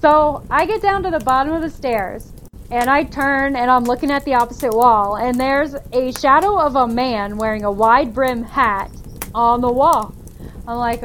So 0.00 0.44
I 0.50 0.66
get 0.66 0.82
down 0.82 1.02
to 1.02 1.10
the 1.10 1.18
bottom 1.18 1.52
of 1.54 1.62
the 1.62 1.70
stairs 1.70 2.30
and 2.70 2.88
I 2.88 3.04
turn 3.04 3.56
and 3.56 3.70
I'm 3.70 3.84
looking 3.84 4.10
at 4.10 4.24
the 4.24 4.34
opposite 4.34 4.72
wall, 4.72 5.16
and 5.16 5.40
there's 5.40 5.74
a 5.92 6.12
shadow 6.12 6.60
of 6.60 6.76
a 6.76 6.86
man 6.86 7.36
wearing 7.36 7.64
a 7.64 7.72
wide 7.72 8.14
brim 8.14 8.44
hat 8.44 8.92
on 9.34 9.60
the 9.60 9.72
wall. 9.72 10.14
I'm 10.68 10.76
like, 10.76 11.02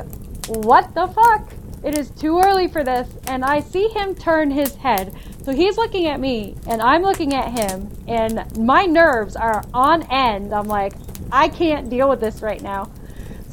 what 0.47 0.93
the 0.93 1.07
fuck? 1.07 1.53
It 1.83 1.97
is 1.97 2.11
too 2.11 2.39
early 2.39 2.67
for 2.67 2.83
this, 2.83 3.09
and 3.27 3.43
I 3.43 3.61
see 3.61 3.87
him 3.87 4.15
turn 4.15 4.51
his 4.51 4.75
head. 4.75 5.15
So 5.43 5.53
he's 5.53 5.77
looking 5.77 6.07
at 6.07 6.19
me, 6.19 6.55
and 6.67 6.81
I'm 6.81 7.01
looking 7.01 7.33
at 7.33 7.51
him, 7.51 7.89
and 8.07 8.57
my 8.57 8.85
nerves 8.85 9.35
are 9.35 9.63
on 9.73 10.03
end. 10.11 10.53
I'm 10.53 10.67
like, 10.67 10.93
I 11.31 11.47
can't 11.49 11.89
deal 11.89 12.09
with 12.09 12.19
this 12.19 12.41
right 12.41 12.61
now. 12.61 12.91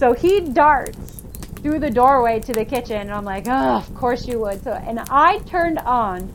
So 0.02 0.12
he 0.12 0.40
darts 0.40 1.22
through 1.62 1.78
the 1.78 1.88
doorway 1.88 2.40
to 2.40 2.52
the 2.52 2.64
kitchen, 2.64 3.02
and 3.02 3.12
I'm 3.12 3.24
like, 3.24 3.44
oh, 3.46 3.76
of 3.76 3.94
course 3.94 4.26
you 4.26 4.40
would. 4.40 4.60
So, 4.64 4.72
and 4.72 4.98
I 4.98 5.38
turned 5.46 5.78
on 5.78 6.28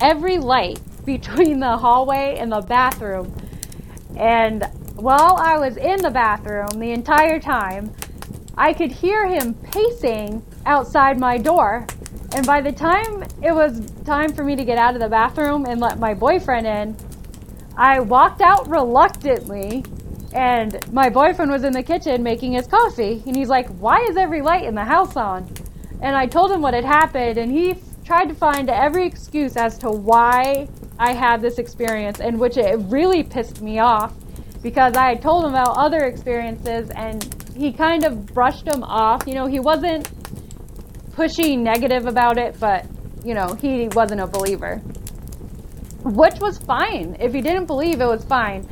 every 0.00 0.38
light 0.38 0.80
between 1.04 1.60
the 1.60 1.76
hallway 1.76 2.36
and 2.40 2.50
the 2.50 2.62
bathroom. 2.62 3.32
And 4.16 4.64
while 4.96 5.36
I 5.36 5.56
was 5.56 5.76
in 5.76 6.02
the 6.02 6.10
bathroom 6.10 6.80
the 6.80 6.90
entire 6.90 7.38
time, 7.38 7.94
I 8.58 8.72
could 8.72 8.90
hear 8.90 9.24
him 9.24 9.54
pacing 9.54 10.44
outside 10.66 11.20
my 11.20 11.38
door. 11.38 11.86
And 12.34 12.44
by 12.44 12.60
the 12.60 12.72
time 12.72 13.22
it 13.40 13.54
was 13.54 13.88
time 14.04 14.32
for 14.32 14.42
me 14.42 14.56
to 14.56 14.64
get 14.64 14.78
out 14.78 14.96
of 14.96 15.00
the 15.00 15.08
bathroom 15.08 15.64
and 15.64 15.80
let 15.80 16.00
my 16.00 16.12
boyfriend 16.12 16.66
in, 16.66 16.96
I 17.76 18.00
walked 18.00 18.40
out 18.40 18.68
reluctantly. 18.68 19.84
And 20.34 20.92
my 20.92 21.08
boyfriend 21.08 21.50
was 21.50 21.62
in 21.62 21.72
the 21.72 21.82
kitchen 21.82 22.22
making 22.22 22.52
his 22.52 22.66
coffee. 22.66 23.22
And 23.24 23.36
he's 23.36 23.48
like, 23.48 23.68
Why 23.78 24.04
is 24.08 24.16
every 24.16 24.42
light 24.42 24.64
in 24.64 24.74
the 24.74 24.84
house 24.84 25.16
on? 25.16 25.48
And 26.02 26.16
I 26.16 26.26
told 26.26 26.50
him 26.50 26.60
what 26.60 26.74
had 26.74 26.84
happened. 26.84 27.38
And 27.38 27.50
he 27.50 27.74
tried 28.04 28.26
to 28.26 28.34
find 28.34 28.68
every 28.68 29.06
excuse 29.06 29.56
as 29.56 29.78
to 29.78 29.90
why 29.90 30.68
I 30.98 31.12
had 31.12 31.40
this 31.40 31.58
experience, 31.58 32.20
and 32.20 32.38
which 32.38 32.56
it 32.56 32.78
really 32.88 33.22
pissed 33.22 33.62
me 33.62 33.78
off 33.78 34.14
because 34.62 34.94
I 34.96 35.10
had 35.10 35.22
told 35.22 35.44
him 35.44 35.50
about 35.50 35.76
other 35.76 36.04
experiences 36.04 36.90
and 36.90 37.22
he 37.56 37.72
kind 37.72 38.04
of 38.04 38.26
brushed 38.26 38.64
them 38.64 38.82
off. 38.82 39.22
You 39.26 39.34
know, 39.34 39.46
he 39.46 39.60
wasn't 39.60 40.10
pushy 41.12 41.58
negative 41.58 42.06
about 42.06 42.38
it, 42.38 42.58
but, 42.58 42.86
you 43.24 43.34
know, 43.34 43.54
he 43.60 43.88
wasn't 43.94 44.20
a 44.20 44.26
believer. 44.26 44.78
Which 46.02 46.40
was 46.40 46.58
fine. 46.58 47.16
If 47.20 47.32
he 47.32 47.40
didn't 47.40 47.66
believe, 47.66 48.00
it 48.00 48.06
was 48.06 48.24
fine. 48.24 48.68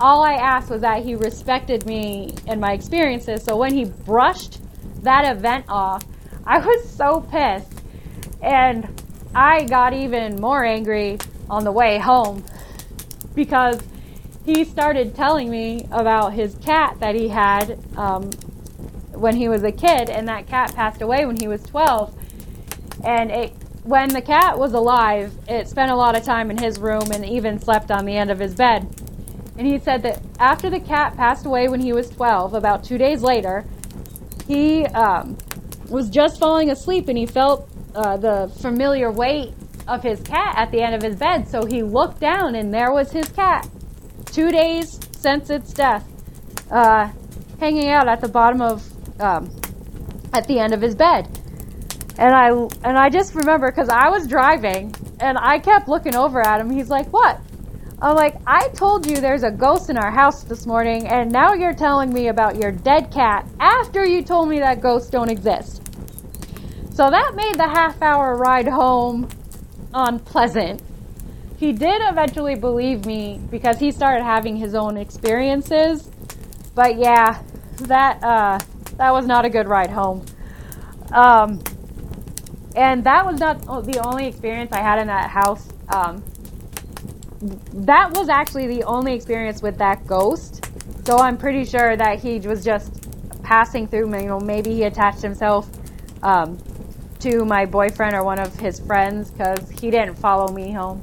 All 0.00 0.22
I 0.22 0.34
asked 0.34 0.70
was 0.70 0.80
that 0.82 1.04
he 1.04 1.14
respected 1.14 1.84
me 1.86 2.34
and 2.46 2.60
my 2.60 2.72
experiences. 2.72 3.42
So 3.42 3.56
when 3.56 3.74
he 3.74 3.84
brushed 3.84 4.60
that 5.02 5.36
event 5.36 5.64
off, 5.68 6.04
I 6.46 6.58
was 6.58 6.88
so 6.88 7.20
pissed 7.20 7.82
and 8.40 8.88
I 9.34 9.64
got 9.64 9.92
even 9.92 10.40
more 10.40 10.64
angry 10.64 11.18
on 11.50 11.64
the 11.64 11.72
way 11.72 11.98
home 11.98 12.44
because 13.34 13.80
he 14.44 14.64
started 14.64 15.14
telling 15.14 15.50
me 15.50 15.86
about 15.90 16.32
his 16.32 16.54
cat 16.56 16.98
that 17.00 17.14
he 17.14 17.28
had 17.28 17.78
um, 17.96 18.30
when 19.12 19.36
he 19.36 19.48
was 19.48 19.62
a 19.62 19.72
kid, 19.72 20.08
and 20.08 20.26
that 20.28 20.46
cat 20.46 20.74
passed 20.74 21.02
away 21.02 21.26
when 21.26 21.36
he 21.36 21.48
was 21.48 21.62
12. 21.64 22.14
And 23.04 23.30
it, 23.30 23.52
when 23.82 24.08
the 24.08 24.22
cat 24.22 24.58
was 24.58 24.72
alive, 24.72 25.32
it 25.48 25.68
spent 25.68 25.90
a 25.90 25.96
lot 25.96 26.16
of 26.16 26.24
time 26.24 26.50
in 26.50 26.56
his 26.56 26.78
room 26.78 27.10
and 27.12 27.24
even 27.24 27.60
slept 27.60 27.90
on 27.90 28.04
the 28.06 28.16
end 28.16 28.30
of 28.30 28.38
his 28.38 28.54
bed. 28.54 28.88
And 29.58 29.66
he 29.66 29.78
said 29.80 30.02
that 30.04 30.22
after 30.38 30.70
the 30.70 30.78
cat 30.78 31.16
passed 31.16 31.44
away 31.44 31.68
when 31.68 31.80
he 31.80 31.92
was 31.92 32.08
12, 32.08 32.54
about 32.54 32.84
two 32.84 32.96
days 32.96 33.22
later, 33.22 33.64
he 34.46 34.86
um, 34.86 35.36
was 35.90 36.08
just 36.08 36.38
falling 36.38 36.70
asleep 36.70 37.08
and 37.08 37.18
he 37.18 37.26
felt 37.26 37.68
uh, 37.94 38.16
the 38.16 38.52
familiar 38.60 39.10
weight 39.10 39.52
of 39.88 40.02
his 40.02 40.20
cat 40.20 40.54
at 40.56 40.70
the 40.70 40.80
end 40.80 40.94
of 40.94 41.02
his 41.02 41.16
bed. 41.16 41.48
So 41.48 41.66
he 41.66 41.82
looked 41.82 42.20
down, 42.20 42.54
and 42.54 42.72
there 42.72 42.92
was 42.92 43.10
his 43.10 43.28
cat, 43.30 43.68
two 44.26 44.50
days 44.52 45.00
since 45.12 45.50
its 45.50 45.72
death, 45.72 46.06
uh, 46.70 47.10
hanging 47.58 47.88
out 47.88 48.06
at 48.06 48.20
the 48.20 48.28
bottom 48.28 48.60
of, 48.60 49.20
um, 49.20 49.50
at 50.32 50.46
the 50.46 50.60
end 50.60 50.72
of 50.72 50.80
his 50.80 50.94
bed. 50.94 51.26
And 52.18 52.34
I 52.34 52.48
and 52.84 52.98
I 52.98 53.08
just 53.10 53.34
remember 53.34 53.70
because 53.70 53.88
I 53.88 54.08
was 54.10 54.26
driving 54.26 54.94
and 55.20 55.38
I 55.38 55.58
kept 55.60 55.88
looking 55.88 56.16
over 56.16 56.40
at 56.40 56.60
him. 56.60 56.68
He's 56.68 56.90
like, 56.90 57.06
"What?" 57.12 57.40
I'm 58.00 58.14
like, 58.14 58.36
"I 58.46 58.68
told 58.68 59.06
you 59.06 59.16
there's 59.16 59.42
a 59.42 59.50
ghost 59.50 59.90
in 59.90 59.98
our 59.98 60.10
house 60.10 60.44
this 60.44 60.66
morning, 60.66 61.08
and 61.08 61.32
now 61.32 61.54
you're 61.54 61.74
telling 61.74 62.12
me 62.12 62.28
about 62.28 62.56
your 62.56 62.70
dead 62.70 63.10
cat 63.10 63.46
after 63.58 64.04
you 64.04 64.22
told 64.22 64.48
me 64.48 64.60
that 64.60 64.80
ghosts 64.80 65.10
don't 65.10 65.30
exist." 65.30 65.82
So 66.92 67.10
that 67.10 67.34
made 67.34 67.56
the 67.56 67.68
half 67.68 68.00
hour 68.02 68.36
ride 68.36 68.68
home 68.68 69.28
unpleasant. 69.94 70.82
He 71.56 71.72
did 71.72 72.02
eventually 72.04 72.54
believe 72.54 73.04
me 73.04 73.40
because 73.50 73.78
he 73.78 73.90
started 73.90 74.22
having 74.22 74.56
his 74.56 74.74
own 74.74 74.96
experiences. 74.96 76.08
But 76.74 76.98
yeah, 76.98 77.42
that 77.82 78.22
uh, 78.22 78.58
that 78.96 79.12
was 79.12 79.26
not 79.26 79.44
a 79.44 79.50
good 79.50 79.66
ride 79.66 79.90
home. 79.90 80.24
Um, 81.12 81.60
and 82.76 83.02
that 83.04 83.26
was 83.26 83.40
not 83.40 83.60
the 83.60 84.00
only 84.04 84.26
experience 84.26 84.72
I 84.72 84.80
had 84.80 85.00
in 85.00 85.08
that 85.08 85.30
house. 85.30 85.66
Um, 85.88 86.22
that 87.40 88.16
was 88.16 88.28
actually 88.28 88.66
the 88.66 88.84
only 88.84 89.14
experience 89.14 89.62
with 89.62 89.78
that 89.78 90.06
ghost. 90.06 90.64
So 91.04 91.18
I'm 91.18 91.36
pretty 91.36 91.64
sure 91.64 91.96
that 91.96 92.18
he 92.18 92.38
was 92.40 92.64
just 92.64 92.92
passing 93.42 93.86
through. 93.86 94.14
You 94.14 94.26
know, 94.26 94.40
maybe 94.40 94.74
he 94.74 94.84
attached 94.84 95.22
himself 95.22 95.68
um, 96.22 96.58
to 97.20 97.44
my 97.44 97.64
boyfriend 97.64 98.14
or 98.14 98.24
one 98.24 98.38
of 98.38 98.58
his 98.58 98.80
friends 98.80 99.30
because 99.30 99.70
he 99.70 99.90
didn't 99.90 100.16
follow 100.16 100.52
me 100.52 100.72
home. 100.72 101.00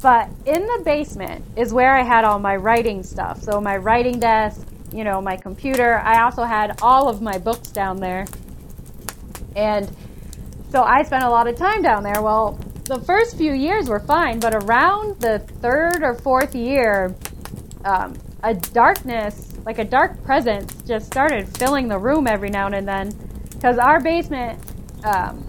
But 0.00 0.28
in 0.44 0.66
the 0.66 0.82
basement 0.84 1.44
is 1.56 1.72
where 1.72 1.96
I 1.96 2.02
had 2.02 2.24
all 2.24 2.38
my 2.38 2.56
writing 2.56 3.02
stuff. 3.02 3.42
So 3.42 3.60
my 3.60 3.76
writing 3.76 4.18
desk, 4.18 4.66
you 4.92 5.04
know, 5.04 5.20
my 5.20 5.36
computer. 5.36 5.98
I 5.98 6.22
also 6.22 6.44
had 6.44 6.78
all 6.82 7.08
of 7.08 7.22
my 7.22 7.38
books 7.38 7.68
down 7.68 8.00
there. 8.00 8.26
And 9.56 9.90
so 10.70 10.82
I 10.82 11.02
spent 11.04 11.24
a 11.24 11.30
lot 11.30 11.46
of 11.46 11.56
time 11.56 11.82
down 11.82 12.02
there. 12.02 12.20
Well, 12.20 12.58
the 12.84 13.00
first 13.00 13.36
few 13.38 13.52
years 13.52 13.88
were 13.88 14.00
fine, 14.00 14.38
but 14.38 14.54
around 14.54 15.20
the 15.20 15.38
third 15.38 16.02
or 16.02 16.14
fourth 16.14 16.54
year, 16.54 17.14
um, 17.84 18.14
a 18.42 18.54
darkness, 18.54 19.54
like 19.64 19.78
a 19.78 19.84
dark 19.84 20.22
presence, 20.22 20.74
just 20.86 21.06
started 21.06 21.48
filling 21.56 21.88
the 21.88 21.98
room 21.98 22.26
every 22.26 22.50
now 22.50 22.66
and 22.66 22.86
then. 22.86 23.10
Because 23.50 23.78
our 23.78 24.00
basement 24.00 24.58
um, 25.04 25.46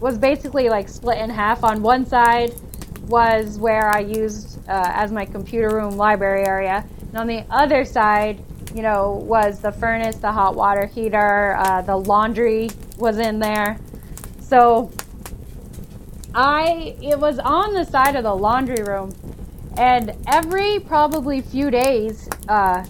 was 0.00 0.16
basically 0.16 0.70
like 0.70 0.88
split 0.88 1.18
in 1.18 1.28
half. 1.28 1.62
On 1.62 1.82
one 1.82 2.06
side 2.06 2.54
was 3.02 3.58
where 3.58 3.94
I 3.94 4.00
used 4.00 4.58
uh, 4.68 4.92
as 4.94 5.12
my 5.12 5.26
computer 5.26 5.68
room 5.68 5.98
library 5.98 6.46
area, 6.46 6.86
and 7.00 7.18
on 7.18 7.26
the 7.26 7.44
other 7.50 7.84
side, 7.84 8.42
you 8.74 8.80
know, 8.80 9.12
was 9.26 9.60
the 9.60 9.72
furnace, 9.72 10.16
the 10.16 10.32
hot 10.32 10.54
water 10.54 10.86
heater, 10.86 11.56
uh, 11.58 11.82
the 11.82 11.96
laundry 11.96 12.70
was 12.96 13.18
in 13.18 13.38
there. 13.38 13.78
So 14.40 14.90
I 16.34 16.96
it 17.02 17.18
was 17.18 17.38
on 17.38 17.74
the 17.74 17.84
side 17.84 18.16
of 18.16 18.24
the 18.24 18.34
laundry 18.34 18.82
room, 18.82 19.14
and 19.76 20.14
every 20.26 20.80
probably 20.80 21.40
few 21.40 21.70
days, 21.70 22.28
uh, 22.48 22.84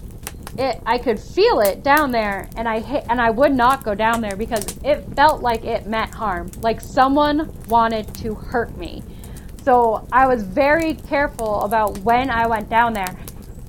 it 0.57 0.81
I 0.85 0.97
could 0.97 1.19
feel 1.19 1.59
it 1.61 1.83
down 1.83 2.11
there 2.11 2.49
and 2.55 2.67
I 2.67 2.79
hit 2.79 3.05
and 3.09 3.19
I 3.19 3.31
would 3.31 3.53
not 3.53 3.83
go 3.83 3.95
down 3.95 4.21
there 4.21 4.35
because 4.35 4.77
it 4.83 5.03
felt 5.15 5.41
like 5.41 5.65
it 5.65 5.87
meant 5.87 6.13
harm 6.13 6.51
like 6.61 6.79
someone 6.79 7.51
wanted 7.67 8.13
to 8.15 8.35
hurt 8.35 8.77
me. 8.77 9.03
So 9.63 10.07
I 10.11 10.27
was 10.27 10.43
very 10.43 10.93
careful 10.93 11.61
about 11.61 11.97
when 11.99 12.29
I 12.29 12.47
went 12.47 12.69
down 12.69 12.93
there 12.93 13.15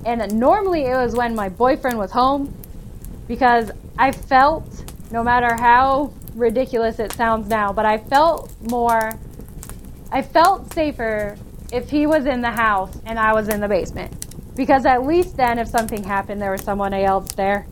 and 0.05 0.39
normally 0.39 0.83
it 0.83 0.95
was 0.95 1.15
when 1.15 1.33
my 1.33 1.49
boyfriend 1.49 1.97
was 1.97 2.11
home 2.11 2.53
because 3.27 3.71
I 3.97 4.11
felt 4.11 4.93
no 5.11 5.23
matter 5.23 5.55
how 5.55 6.13
ridiculous 6.35 6.99
it 6.99 7.13
sounds 7.13 7.47
now 7.47 7.73
but 7.73 7.85
I 7.85 7.97
felt 7.97 8.53
more 8.69 9.17
I 10.11 10.21
felt 10.21 10.73
safer 10.73 11.35
if 11.71 11.89
he 11.89 12.05
was 12.07 12.25
in 12.25 12.41
the 12.41 12.51
house 12.51 12.97
and 13.05 13.19
I 13.19 13.33
was 13.33 13.49
in 13.49 13.59
the 13.59 13.67
basement 13.67 14.13
Because 14.55 14.85
at 14.85 15.05
least 15.05 15.35
then, 15.35 15.59
if 15.59 15.67
something 15.67 16.03
happened, 16.03 16.41
there 16.41 16.51
was 16.51 16.61
someone 16.63 16.93
else 16.93 17.27
there. 17.33 17.67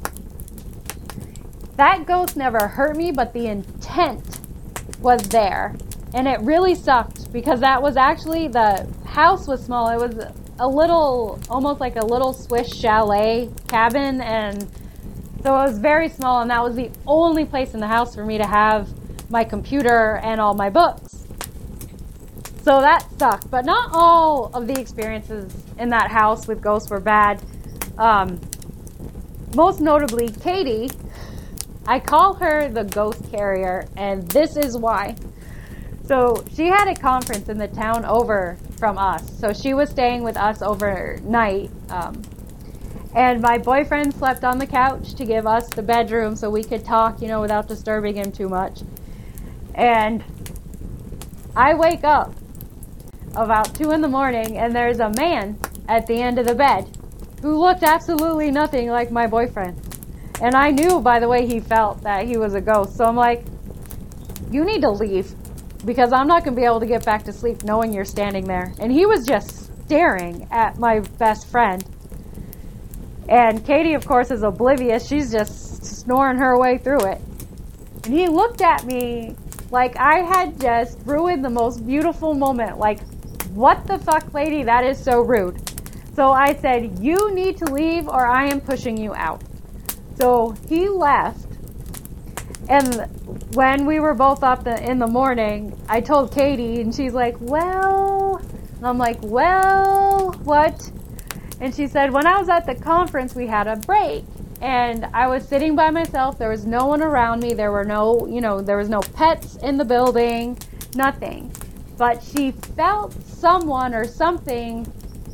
That 1.78 2.06
ghost 2.06 2.36
never 2.36 2.68
hurt 2.68 2.98
me, 2.98 3.12
but 3.12 3.34
the 3.34 3.48
intent 3.48 4.40
was 5.00 5.22
there. 5.30 5.76
And 6.14 6.28
it 6.28 6.40
really 6.42 6.76
sucked 6.76 7.32
because 7.32 7.62
that 7.62 7.82
was 7.82 7.98
actually 7.98 8.48
the 8.50 8.88
house 9.06 9.48
was 9.48 9.64
small. 9.64 9.90
It 9.90 9.98
was 9.98 10.26
a 10.60 10.68
little, 10.68 11.40
almost 11.50 11.80
like 11.80 11.96
a 11.96 12.06
little 12.06 12.34
Swiss 12.34 12.74
chalet 12.76 13.50
cabin. 13.68 14.22
And 14.22 14.62
so 15.44 15.56
it 15.56 15.68
was 15.68 15.80
very 15.80 16.10
small. 16.10 16.42
And 16.42 16.52
that 16.52 16.62
was 16.62 16.76
the 16.76 16.92
only 17.08 17.46
place 17.46 17.74
in 17.74 17.80
the 17.80 17.88
house 17.88 18.14
for 18.14 18.26
me 18.26 18.38
to 18.38 18.46
have 18.46 18.90
my 19.30 19.44
computer 19.44 20.18
and 20.24 20.42
all 20.42 20.54
my 20.54 20.70
books. 20.70 21.13
So 22.64 22.80
that 22.80 23.06
sucked. 23.20 23.52
But 23.52 23.66
not 23.66 23.90
all 23.94 24.50
of 24.54 24.68
the 24.68 24.80
experiences 24.80 25.54
in 25.78 25.90
that 25.90 26.10
house 26.10 26.48
with 26.48 26.62
ghosts 26.62 26.90
were 26.90 27.02
bad. 27.02 27.42
Um, 27.98 28.40
most 29.54 29.82
notably, 29.82 30.30
Katie. 30.30 30.90
I 31.86 32.00
call 32.00 32.36
her 32.36 32.70
the 32.70 32.86
ghost 32.86 33.30
carrier, 33.30 33.86
and 33.98 34.26
this 34.30 34.56
is 34.56 34.78
why. 34.78 35.18
So 36.06 36.46
she 36.54 36.68
had 36.68 36.88
a 36.88 36.96
conference 36.96 37.50
in 37.50 37.58
the 37.58 37.68
town 37.68 38.06
over 38.06 38.58
from 38.78 38.98
us. 38.98 39.38
So 39.38 39.52
she 39.52 39.74
was 39.74 39.90
staying 39.90 40.24
with 40.24 40.38
us 40.38 40.62
overnight. 40.62 41.70
Um, 41.90 42.22
and 43.14 43.42
my 43.42 43.58
boyfriend 43.58 44.14
slept 44.14 44.46
on 44.46 44.58
the 44.58 44.66
couch 44.66 45.14
to 45.16 45.26
give 45.26 45.46
us 45.46 45.68
the 45.68 45.84
bedroom 45.84 46.38
so 46.38 46.50
we 46.50 46.64
could 46.64 46.86
talk, 46.86 47.22
you 47.22 47.28
know, 47.28 47.42
without 47.42 47.68
disturbing 47.68 48.16
him 48.16 48.32
too 48.32 48.48
much. 48.48 48.82
And 49.76 50.24
I 51.56 51.74
wake 51.74 52.06
up 52.06 52.34
about 53.36 53.74
two 53.76 53.92
in 53.92 54.02
the 54.02 54.08
morning, 54.08 54.58
and 54.58 54.76
there's 54.76 55.00
a 55.00 55.10
man 55.10 55.60
at 55.88 56.08
the 56.08 56.22
end 56.22 56.40
of 56.40 56.46
the 56.46 56.56
bed 56.56 56.88
who 57.42 57.60
looked 57.60 57.84
absolutely 57.84 58.52
nothing 58.52 58.90
like 58.90 59.12
my 59.12 59.28
boyfriend. 59.28 59.80
And 60.42 60.56
I 60.56 60.72
knew 60.72 61.00
by 61.00 61.20
the 61.20 61.28
way 61.28 61.46
he 61.46 61.60
felt 61.60 62.02
that 62.04 62.26
he 62.26 62.38
was 62.38 62.54
a 62.54 62.62
ghost. 62.62 62.96
So 62.96 63.06
I'm 63.06 63.16
like, 63.16 63.46
you 64.52 64.64
need 64.64 64.82
to 64.82 64.90
leave 64.90 65.34
because 65.86 66.14
I'm 66.14 66.28
not 66.28 66.44
going 66.44 66.56
to 66.56 66.62
be 66.62 66.66
able 66.66 66.80
to 66.80 66.86
get 66.86 67.06
back 67.06 67.24
to 67.24 67.34
sleep 67.34 67.64
knowing 67.64 67.94
you're 67.94 68.06
standing 68.06 68.46
there. 68.46 68.74
And 68.80 68.92
he 68.92 69.06
was 69.06 69.26
just 69.26 69.70
staring 69.86 70.48
at 70.52 70.78
my 70.78 71.00
best 71.18 71.48
friend. 71.48 71.84
And 73.28 73.66
Katie, 73.66 73.94
of 73.94 74.06
course, 74.06 74.32
is 74.32 74.44
oblivious. 74.44 75.08
She's 75.08 75.32
just 75.32 75.84
snoring 75.84 76.38
her 76.38 76.58
way 76.58 76.78
through 76.78 77.06
it. 77.06 77.22
And 78.06 78.14
he 78.14 78.28
looked 78.28 78.62
at 78.62 78.86
me 78.86 79.36
like 79.72 79.98
I 79.98 80.20
had 80.20 80.60
just 80.60 81.00
ruined 81.06 81.44
the 81.44 81.50
most 81.50 81.86
beautiful 81.86 82.34
moment. 82.34 82.78
Like, 82.78 83.00
what 83.56 83.86
the 83.86 84.00
fuck, 84.00 84.34
lady? 84.34 84.64
That 84.64 84.84
is 84.84 85.02
so 85.02 85.22
rude. 85.22 85.62
So 86.16 86.32
I 86.32 86.56
said, 86.56 87.00
You 87.00 87.34
need 87.34 87.58
to 87.58 87.66
leave 87.66 88.08
or 88.08 88.26
I 88.26 88.48
am 88.48 88.62
pushing 88.62 88.98
you 88.98 89.14
out. 89.14 89.44
So 90.16 90.56
he 90.68 90.90
left. 90.90 91.48
And 92.70 93.08
when 93.54 93.86
we 93.86 94.00
were 94.00 94.14
both 94.14 94.44
up 94.44 94.66
in 94.66 95.00
the 95.00 95.08
morning, 95.08 95.78
I 95.90 96.02
told 96.02 96.32
Katie, 96.32 96.82
and 96.82 96.94
she's 96.94 97.14
like, 97.14 97.36
Well, 97.40 98.42
and 98.78 98.88
I'm 98.88 98.98
like, 98.98 99.18
Well, 99.22 100.32
what? 100.44 100.92
And 101.60 101.74
she 101.74 101.88
said, 101.88 102.12
When 102.12 102.26
I 102.26 102.40
was 102.40 102.50
at 102.50 102.66
the 102.66 102.76
conference, 102.76 103.36
we 103.36 103.48
had 103.48 103.68
a 103.68 103.76
break. 103.76 104.24
And 104.62 105.06
I 105.14 105.28
was 105.28 105.46
sitting 105.48 105.76
by 105.76 105.90
myself. 105.90 106.38
There 106.38 106.50
was 106.50 106.66
no 106.66 106.86
one 106.86 107.02
around 107.02 107.42
me. 107.42 107.54
There 107.54 107.72
were 107.72 107.84
no, 107.84 108.28
you 108.28 108.40
know, 108.40 108.62
there 108.62 108.78
was 108.78 108.88
no 108.88 109.02
pets 109.02 109.58
in 109.58 109.78
the 109.78 109.84
building, 109.84 110.58
nothing. 110.96 111.52
But 111.98 112.24
she 112.24 112.52
felt 112.52 113.14
someone 113.44 113.94
or 113.94 114.06
something 114.06 114.90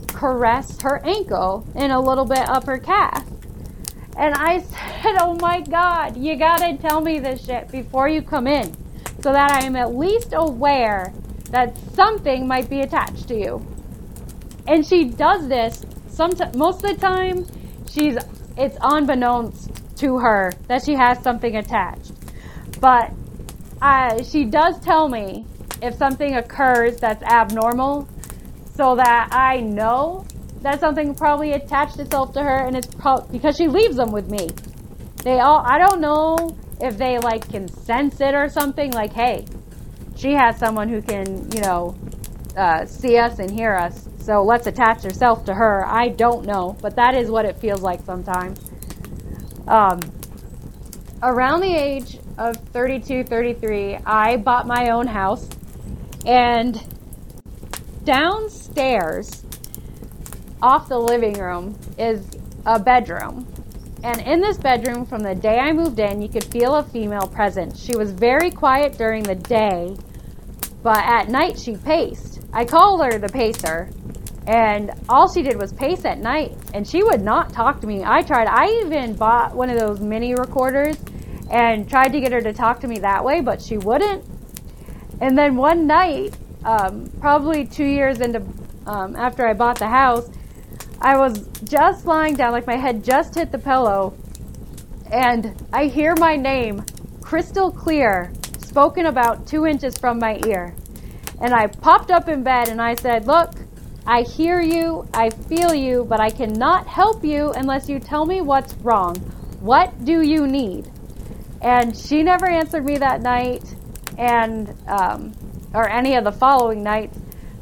caressed 0.08 0.82
her 0.82 1.00
ankle 1.06 1.64
and 1.76 1.92
a 1.92 2.00
little 2.00 2.26
bit 2.26 2.40
up 2.50 2.66
her 2.66 2.80
calf. 2.80 3.24
And 4.18 4.34
I 4.34 4.62
said, 5.04 5.18
Oh 5.20 5.38
my 5.40 5.62
God, 5.62 6.18
you 6.18 6.36
gotta 6.36 6.76
tell 6.78 7.02
me 7.02 7.20
this 7.20 7.46
shit 7.46 7.72
before 7.72 8.10
you 8.10 8.24
come 8.24 8.48
in 8.48 8.74
so 9.22 9.32
that 9.32 9.52
I 9.52 9.64
am 9.64 9.76
at 9.76 9.94
least 9.94 10.34
aware 10.34 11.14
that 11.52 11.78
something 11.94 12.48
might 12.48 12.68
be 12.68 12.80
attached 12.80 13.28
to 13.28 13.36
you. 13.36 13.64
And 14.68 14.84
she 14.84 15.06
does 15.06 15.48
this 15.48 15.86
sometimes, 16.08 16.56
most 16.56 16.84
of 16.84 16.90
the 16.90 16.98
time, 16.98 17.46
she's, 17.92 18.18
it's 18.58 18.78
unbeknownst 18.82 19.70
to 19.98 20.18
her 20.18 20.52
that 20.68 20.84
she 20.84 20.96
has 20.96 21.20
something 21.20 21.58
attached. 21.58 22.14
But 22.82 23.12
uh, 23.84 24.24
she 24.24 24.46
does 24.46 24.80
tell 24.80 25.10
me 25.10 25.46
if 25.82 25.96
something 25.96 26.36
occurs 26.36 26.98
that's 26.98 27.24
abnormal 27.24 28.08
so 28.76 28.96
that 28.96 29.30
I 29.32 29.62
know 29.62 30.26
that 30.62 30.80
something 30.80 31.14
probably 31.16 31.54
attached 31.54 32.00
itself 32.00 32.34
to 32.34 32.44
her 32.44 32.66
and 32.66 32.76
it's 32.76 32.88
pro- 32.88 33.22
because 33.32 33.56
she 33.56 33.68
leaves 33.68 33.96
them 33.96 34.12
with 34.12 34.30
me. 34.30 34.50
They 35.24 35.40
all, 35.40 35.64
I 35.66 35.78
don't 35.78 36.02
know 36.02 36.56
if 36.82 36.98
they 36.98 37.20
like 37.20 37.50
can 37.50 37.68
sense 37.68 38.20
it 38.22 38.34
or 38.36 38.50
something 38.50 38.92
like, 38.92 39.14
hey, 39.14 39.46
she 40.16 40.34
has 40.34 40.58
someone 40.58 40.90
who 40.90 41.02
can, 41.02 41.50
you 41.52 41.62
know, 41.62 41.96
uh, 42.58 42.86
see 42.86 43.18
us 43.18 43.40
and 43.40 43.50
hear 43.50 43.76
us. 43.76 44.08
So 44.20 44.44
let's 44.44 44.68
attach 44.68 45.04
herself 45.04 45.46
to 45.46 45.54
her. 45.54 45.86
I 45.88 46.10
don't 46.10 46.46
know, 46.46 46.78
but 46.82 46.96
that 46.98 47.16
is 47.16 47.32
what 47.32 47.46
it 47.46 47.58
feels 47.58 47.82
like 47.82 48.02
sometimes. 48.02 48.60
Um, 49.68 50.00
around 51.24 51.62
the 51.62 51.74
age 51.74 52.20
of 52.38 52.56
32, 52.56 53.24
33, 53.24 53.96
I 54.06 54.38
bought 54.38 54.68
my 54.68 54.90
own 54.90 55.08
house 55.08 55.50
and 56.26 56.84
downstairs 58.04 59.46
off 60.62 60.90
the 60.90 60.98
living 60.98 61.40
room 61.40 61.78
is 61.98 62.28
a 62.66 62.80
bedroom. 62.80 63.48
And 64.04 64.22
in 64.22 64.40
this 64.40 64.58
bedroom, 64.58 65.06
from 65.06 65.24
the 65.24 65.36
day 65.36 65.60
I 65.60 65.74
moved 65.74 66.00
in, 66.00 66.22
you 66.22 66.30
could 66.30 66.46
feel 66.46 66.76
a 66.76 66.84
female 66.84 67.28
presence. 67.28 67.84
She 67.84 67.96
was 67.96 68.12
very 68.12 68.50
quiet 68.50 68.98
during 68.98 69.24
the 69.24 69.36
day, 69.36 69.96
but 70.82 71.00
at 71.00 71.28
night 71.30 71.60
she 71.60 71.76
paced. 71.76 72.40
I 72.54 72.64
called 72.66 73.04
her 73.04 73.20
the 73.20 73.28
pacer, 73.28 73.90
and 74.48 74.92
all 75.10 75.32
she 75.32 75.42
did 75.42 75.58
was 75.58 75.74
pace 75.74 76.06
at 76.06 76.18
night, 76.18 76.58
and 76.74 76.88
she 76.88 77.04
would 77.04 77.22
not 77.22 77.52
talk 77.52 77.82
to 77.82 77.88
me. 77.88 78.04
I 78.06 78.22
tried, 78.22 78.48
I 78.48 78.68
even 78.86 79.16
bought 79.16 79.54
one 79.54 79.70
of 79.70 79.78
those 79.78 80.00
mini 80.00 80.34
recorders 80.34 80.98
and 81.52 81.90
tried 81.90 82.14
to 82.14 82.22
get 82.22 82.32
her 82.32 82.42
to 82.42 82.54
talk 82.54 82.80
to 82.82 82.88
me 82.88 83.00
that 83.00 83.24
way, 83.24 83.42
but 83.42 83.62
she 83.62 83.78
wouldn't. 83.78 84.24
And 85.22 85.38
then 85.38 85.56
one 85.56 85.88
night, 85.88 86.38
um, 86.64 87.12
probably 87.20 87.66
two 87.66 87.86
years 87.86 88.22
into 88.22 88.44
um, 88.86 89.16
after 89.16 89.48
I 89.48 89.54
bought 89.54 89.80
the 89.80 89.88
house, 89.88 90.30
I 91.02 91.18
was 91.18 91.48
just 91.64 92.06
lying 92.06 92.36
down, 92.36 92.52
like 92.52 92.68
my 92.68 92.76
head 92.76 93.04
just 93.04 93.36
hit 93.36 93.52
the 93.52 93.58
pillow, 93.58 94.14
and 95.12 95.56
I 95.72 95.86
hear 95.86 96.16
my 96.18 96.36
name 96.36 96.84
crystal 97.22 97.72
clear, 97.72 98.32
spoken 98.58 99.06
about 99.06 99.46
two 99.46 99.68
inches 99.68 99.96
from 99.98 100.18
my 100.18 100.42
ear. 100.48 100.74
And 101.42 101.54
I 101.54 101.68
popped 101.68 102.10
up 102.10 102.28
in 102.28 102.42
bed 102.42 102.70
and 102.70 102.82
I 102.82 102.96
said, 102.96 103.28
Look, 103.28 103.54
I 104.06 104.24
hear 104.24 104.60
you, 104.62 105.08
I 105.14 105.30
feel 105.30 105.74
you, 105.74 106.06
but 106.10 106.20
I 106.20 106.32
cannot 106.32 106.88
help 106.88 107.24
you 107.24 107.52
unless 107.52 107.88
you 107.88 108.00
tell 108.00 108.26
me 108.26 108.42
what's 108.42 108.74
wrong. 108.78 109.16
What 109.60 110.04
do 110.04 110.22
you 110.22 110.48
need? 110.48 110.90
And 111.62 111.96
she 111.96 112.24
never 112.24 112.48
answered 112.48 112.84
me 112.84 112.98
that 112.98 113.22
night, 113.22 113.76
and 114.20 114.76
um, 114.88 115.34
or 115.74 115.90
any 115.90 116.16
of 116.16 116.24
the 116.24 116.32
following 116.32 116.84
nights. 116.84 117.18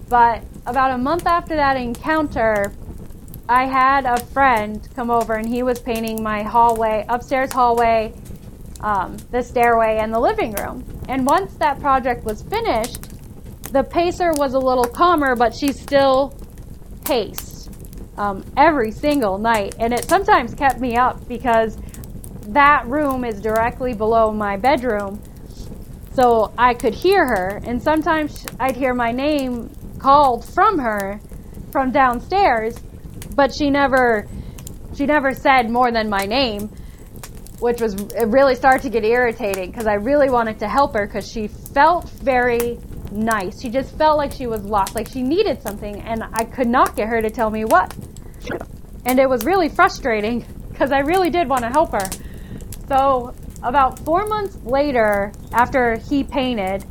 But 0.09 0.43
about 0.65 0.91
a 0.91 0.97
month 0.97 1.25
after 1.25 1.55
that 1.55 1.77
encounter, 1.77 2.73
I 3.47 3.65
had 3.65 4.05
a 4.05 4.17
friend 4.25 4.85
come 4.95 5.09
over 5.09 5.35
and 5.35 5.47
he 5.47 5.63
was 5.63 5.79
painting 5.79 6.21
my 6.21 6.43
hallway, 6.43 7.05
upstairs 7.07 7.53
hallway, 7.53 8.13
um, 8.81 9.17
the 9.31 9.41
stairway, 9.41 9.99
and 10.01 10.13
the 10.13 10.19
living 10.19 10.53
room. 10.53 10.83
And 11.07 11.25
once 11.25 11.53
that 11.55 11.79
project 11.79 12.25
was 12.25 12.41
finished, 12.41 13.03
the 13.71 13.83
pacer 13.83 14.31
was 14.33 14.53
a 14.53 14.59
little 14.59 14.85
calmer, 14.85 15.35
but 15.35 15.53
she 15.53 15.71
still 15.71 16.33
paced 17.05 17.69
um, 18.17 18.43
every 18.57 18.91
single 18.91 19.37
night. 19.37 19.75
And 19.79 19.93
it 19.93 20.05
sometimes 20.05 20.53
kept 20.53 20.79
me 20.79 20.97
up 20.97 21.25
because 21.27 21.77
that 22.47 22.85
room 22.87 23.23
is 23.23 23.41
directly 23.41 23.93
below 23.93 24.31
my 24.31 24.57
bedroom. 24.57 25.21
So 26.17 26.51
I 26.57 26.73
could 26.73 26.95
hear 26.95 27.27
her, 27.27 27.61
and 27.63 27.81
sometimes 27.81 28.45
I'd 28.59 28.75
hear 28.75 28.93
my 28.93 29.11
name 29.11 29.69
called 29.99 30.45
from 30.45 30.79
her 30.79 31.19
from 31.71 31.91
downstairs 31.91 32.79
but 33.35 33.53
she 33.53 33.69
never 33.69 34.27
she 34.95 35.05
never 35.05 35.33
said 35.33 35.69
more 35.69 35.91
than 35.91 36.09
my 36.09 36.25
name 36.25 36.69
which 37.59 37.81
was 37.81 37.93
it 37.93 38.27
really 38.27 38.55
started 38.55 38.81
to 38.83 38.89
get 38.89 39.03
irritating 39.03 39.71
because 39.71 39.87
I 39.87 39.93
really 39.93 40.29
wanted 40.29 40.59
to 40.59 40.67
help 40.67 40.93
her 40.93 41.05
because 41.05 41.29
she 41.31 41.47
felt 41.47 42.09
very 42.09 42.77
nice. 43.11 43.61
She 43.61 43.69
just 43.69 43.97
felt 43.97 44.17
like 44.17 44.31
she 44.31 44.45
was 44.45 44.63
lost, 44.63 44.93
like 44.93 45.07
she 45.07 45.23
needed 45.23 45.61
something, 45.63 46.01
and 46.01 46.23
I 46.33 46.43
could 46.43 46.67
not 46.67 46.95
get 46.95 47.07
her 47.07 47.19
to 47.19 47.31
tell 47.31 47.49
me 47.49 47.65
what. 47.65 47.95
And 49.05 49.19
it 49.19 49.27
was 49.27 49.43
really 49.43 49.69
frustrating 49.69 50.45
because 50.69 50.91
I 50.91 50.99
really 50.99 51.31
did 51.31 51.49
want 51.49 51.61
to 51.63 51.69
help 51.69 51.93
her. 51.93 52.07
So, 52.87 53.33
about 53.63 53.99
four 53.99 54.25
months 54.27 54.57
later, 54.63 55.31
after 55.51 55.97
he 55.97 56.23
painted, 56.23 56.85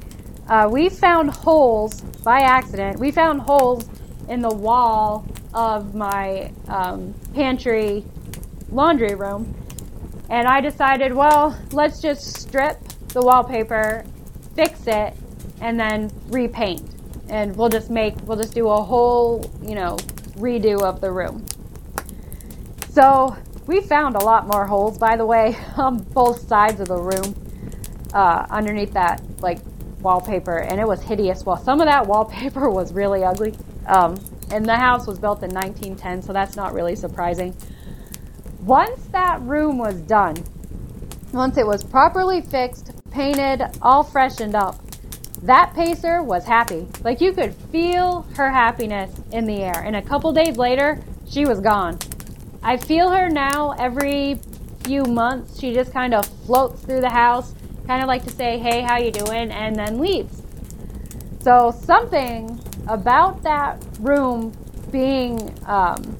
uh, 0.49 0.69
we 0.71 0.89
found 0.89 1.31
holes 1.31 2.01
by 2.01 2.41
accident. 2.41 2.99
We 2.99 3.11
found 3.11 3.41
holes 3.41 3.89
in 4.29 4.41
the 4.41 4.55
wall 4.55 5.27
of 5.55 5.95
my 5.95 6.53
um, 6.69 7.15
pantry 7.35 8.05
laundry 8.71 9.15
room. 9.15 9.55
And 10.29 10.47
I 10.47 10.61
decided, 10.61 11.15
well, 11.15 11.59
let's 11.73 12.01
just 12.01 12.41
strip 12.41 12.79
the 13.09 13.23
wallpaper, 13.23 14.05
fix 14.55 14.87
it, 14.87 15.15
and 15.61 15.79
then 15.79 16.11
repaint. 16.29 16.83
And 17.29 17.57
we'll 17.57 17.69
just 17.69 17.91
make, 17.91 18.15
we'll 18.23 18.37
just 18.37 18.55
do 18.55 18.69
a 18.69 18.83
whole, 18.83 19.51
you 19.63 19.75
know, 19.75 19.97
redo 20.37 20.83
of 20.83 21.01
the 21.01 21.11
room. 21.11 21.45
So 22.91 23.37
we 23.67 23.81
found 23.81 24.17
a 24.17 24.25
lot 24.25 24.47
more 24.47 24.67
holes, 24.67 24.99
by 24.99 25.17
the 25.17 25.27
way, 25.27 25.57
on 25.77 25.99
both 25.99 26.47
sides 26.49 26.81
of 26.81 26.89
the 26.89 26.97
room, 26.97 27.35
uh, 28.13 28.47
underneath 28.51 28.93
that 28.93 29.23
like 29.41 29.59
wallpaper, 30.01 30.59
and 30.59 30.81
it 30.81 30.87
was 30.87 31.03
hideous. 31.03 31.45
Well, 31.45 31.57
some 31.57 31.81
of 31.81 31.87
that 31.87 32.07
wallpaper 32.07 32.71
was 32.79 32.93
really 32.93 33.25
ugly. 33.25 33.55
Um, 33.87 34.19
and 34.51 34.65
the 34.65 34.77
house 34.77 35.07
was 35.07 35.19
built 35.19 35.43
in 35.43 35.51
1910, 35.51 36.23
so 36.23 36.33
that's 36.33 36.57
not 36.57 36.73
really 36.73 36.95
surprising. 36.95 37.57
Once 38.61 39.01
that 39.07 39.41
room 39.43 39.79
was 39.79 39.95
done, 40.03 40.37
once 41.33 41.57
it 41.57 41.67
was 41.67 41.83
properly 41.83 42.41
fixed, 42.41 42.93
painted, 43.11 43.63
all 43.83 44.03
freshened 44.03 44.55
up, 44.55 44.81
that 45.43 45.73
pacer 45.75 46.23
was 46.23 46.45
happy. 46.45 46.87
Like 47.03 47.21
you 47.21 47.33
could 47.33 47.55
feel 47.71 48.23
her 48.37 48.51
happiness 48.51 49.11
in 49.33 49.45
the 49.47 49.63
air. 49.63 49.83
And 49.85 49.97
a 49.97 50.03
couple 50.03 50.33
days 50.33 50.57
later, 50.57 51.01
she 51.29 51.45
was 51.45 51.61
gone. 51.61 51.99
I 52.67 52.77
feel 52.77 53.11
her 53.11 53.29
now 53.29 53.77
every 53.79 54.41
few 54.83 55.05
months. 55.05 55.61
She 55.61 55.73
just 55.73 55.93
kind 55.93 56.13
of 56.13 56.27
floats 56.27 56.83
through 56.83 57.01
the 57.01 57.09
house, 57.09 57.55
kind 57.87 58.03
of 58.03 58.09
like 58.09 58.25
to 58.25 58.31
say, 58.31 58.59
"Hey, 58.59 58.81
how 58.81 58.99
you 58.99 59.13
doing?" 59.13 59.53
and 59.53 59.77
then 59.77 60.01
leaves. 60.01 60.43
So 61.43 61.71
something 61.71 62.61
about 62.89 63.45
that 63.45 63.81
room 64.01 64.53
being 64.91 65.57
um, 65.67 66.17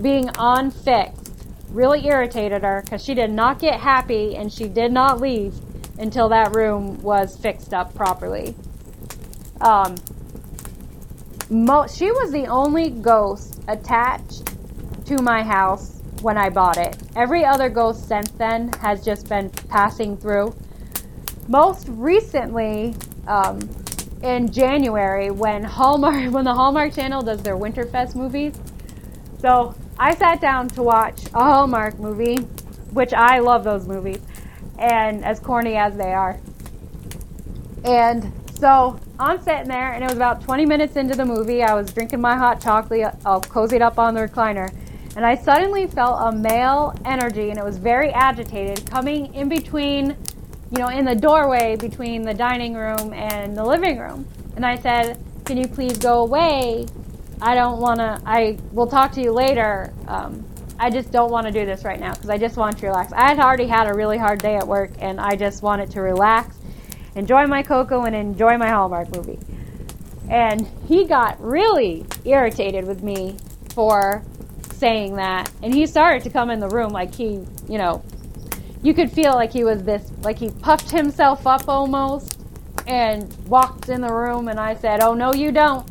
being 0.00 0.30
unfixed 0.38 1.44
really 1.68 2.06
irritated 2.06 2.62
her 2.62 2.80
because 2.82 3.04
she 3.04 3.12
did 3.12 3.30
not 3.30 3.58
get 3.58 3.78
happy 3.78 4.36
and 4.36 4.50
she 4.50 4.68
did 4.68 4.90
not 4.90 5.20
leave 5.20 5.52
until 5.98 6.30
that 6.30 6.54
room 6.54 6.98
was 7.02 7.36
fixed 7.36 7.74
up 7.74 7.94
properly. 7.94 8.56
Um, 9.60 9.96
mo- 11.50 11.88
she 11.88 12.10
was 12.10 12.32
the 12.32 12.46
only 12.46 12.88
ghost 12.88 13.60
attached 13.68 14.55
to 15.06 15.22
my 15.22 15.42
house 15.42 16.00
when 16.22 16.36
I 16.36 16.50
bought 16.50 16.78
it. 16.78 16.96
Every 17.14 17.44
other 17.44 17.68
ghost 17.68 18.08
since 18.08 18.30
then 18.32 18.72
has 18.80 19.04
just 19.04 19.28
been 19.28 19.50
passing 19.50 20.16
through. 20.16 20.54
Most 21.48 21.86
recently, 21.88 22.94
um, 23.26 23.60
in 24.22 24.50
January, 24.50 25.30
when 25.30 25.62
Hallmark, 25.62 26.30
when 26.32 26.44
the 26.44 26.54
Hallmark 26.54 26.94
Channel 26.94 27.22
does 27.22 27.42
their 27.42 27.56
Winterfest 27.56 28.14
movies, 28.14 28.54
so 29.40 29.74
I 29.98 30.14
sat 30.14 30.40
down 30.40 30.68
to 30.70 30.82
watch 30.82 31.26
a 31.34 31.44
Hallmark 31.44 31.98
movie, 31.98 32.36
which 32.92 33.12
I 33.12 33.38
love 33.38 33.64
those 33.64 33.86
movies 33.86 34.20
and 34.78 35.24
as 35.24 35.40
corny 35.40 35.76
as 35.76 35.96
they 35.96 36.12
are. 36.12 36.38
And 37.84 38.32
so 38.58 38.98
I'm 39.18 39.40
sitting 39.40 39.68
there, 39.68 39.92
and 39.92 40.02
it 40.02 40.06
was 40.06 40.16
about 40.16 40.42
20 40.42 40.66
minutes 40.66 40.96
into 40.96 41.14
the 41.14 41.24
movie. 41.24 41.62
I 41.62 41.74
was 41.74 41.92
drinking 41.92 42.20
my 42.20 42.36
hot 42.36 42.60
chocolate, 42.60 43.14
all 43.24 43.40
cozied 43.40 43.80
up 43.80 43.98
on 43.98 44.14
the 44.14 44.20
recliner, 44.20 44.74
and 45.16 45.24
I 45.24 45.34
suddenly 45.34 45.86
felt 45.86 46.34
a 46.34 46.36
male 46.36 46.94
energy, 47.06 47.48
and 47.48 47.58
it 47.58 47.64
was 47.64 47.78
very 47.78 48.10
agitated, 48.12 48.88
coming 48.88 49.34
in 49.34 49.48
between, 49.48 50.14
you 50.70 50.78
know, 50.78 50.88
in 50.88 51.06
the 51.06 51.14
doorway 51.14 51.74
between 51.74 52.20
the 52.20 52.34
dining 52.34 52.74
room 52.74 53.14
and 53.14 53.56
the 53.56 53.64
living 53.64 53.98
room. 53.98 54.28
And 54.56 54.66
I 54.66 54.76
said, 54.76 55.18
Can 55.46 55.56
you 55.56 55.68
please 55.68 55.96
go 55.96 56.20
away? 56.20 56.86
I 57.40 57.54
don't 57.54 57.80
want 57.80 57.98
to, 57.98 58.20
I 58.26 58.58
will 58.72 58.86
talk 58.86 59.12
to 59.12 59.22
you 59.22 59.32
later. 59.32 59.92
Um, 60.06 60.44
I 60.78 60.90
just 60.90 61.10
don't 61.12 61.30
want 61.30 61.46
to 61.46 61.52
do 61.52 61.64
this 61.64 61.84
right 61.84 61.98
now 61.98 62.12
because 62.12 62.28
I 62.28 62.36
just 62.36 62.58
want 62.58 62.76
to 62.78 62.86
relax. 62.86 63.10
I 63.14 63.28
had 63.28 63.38
already 63.38 63.66
had 63.66 63.88
a 63.88 63.94
really 63.94 64.18
hard 64.18 64.40
day 64.40 64.56
at 64.56 64.66
work 64.66 64.90
and 64.98 65.18
I 65.18 65.34
just 65.34 65.62
wanted 65.62 65.90
to 65.92 66.02
relax, 66.02 66.58
enjoy 67.14 67.46
my 67.46 67.62
cocoa, 67.62 68.04
and 68.04 68.14
enjoy 68.14 68.58
my 68.58 68.68
Hallmark 68.68 69.14
movie. 69.16 69.38
And 70.28 70.66
he 70.86 71.06
got 71.06 71.42
really 71.42 72.04
irritated 72.26 72.86
with 72.86 73.02
me 73.02 73.36
for 73.70 74.22
saying 74.76 75.16
that. 75.16 75.50
And 75.62 75.74
he 75.74 75.86
started 75.86 76.22
to 76.24 76.30
come 76.30 76.50
in 76.50 76.60
the 76.60 76.68
room 76.68 76.90
like 76.92 77.14
he, 77.14 77.44
you 77.68 77.78
know, 77.78 78.04
you 78.82 78.94
could 78.94 79.10
feel 79.10 79.34
like 79.34 79.52
he 79.52 79.64
was 79.64 79.82
this, 79.82 80.10
like 80.22 80.38
he 80.38 80.50
puffed 80.50 80.90
himself 80.90 81.46
up 81.46 81.68
almost 81.68 82.38
and 82.86 83.34
walked 83.46 83.88
in 83.88 84.00
the 84.00 84.12
room. 84.12 84.48
And 84.48 84.60
I 84.60 84.74
said, 84.74 85.02
Oh, 85.02 85.14
no, 85.14 85.32
you 85.32 85.50
don't. 85.50 85.88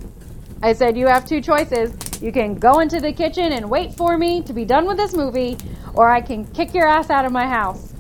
I 0.62 0.74
said, 0.74 0.98
You 0.98 1.08
have 1.08 1.26
two 1.26 1.42
choices. 1.42 2.22
You 2.22 2.32
can 2.32 2.56
go 2.56 2.80
into 2.80 3.00
the 3.00 3.12
kitchen 3.12 3.52
and 3.52 3.70
wait 3.70 3.94
for 3.94 4.18
me 4.18 4.42
to 4.44 4.54
be 4.54 4.66
done 4.66 4.86
with 4.86 4.98
this 4.98 5.14
movie, 5.14 5.58
or 5.94 6.10
I 6.10 6.22
can 6.22 6.46
kick 6.54 6.74
your 6.74 6.88
ass 6.88 7.10
out 7.10 7.26
of 7.26 7.32
my 7.32 7.48
house. 7.48 7.94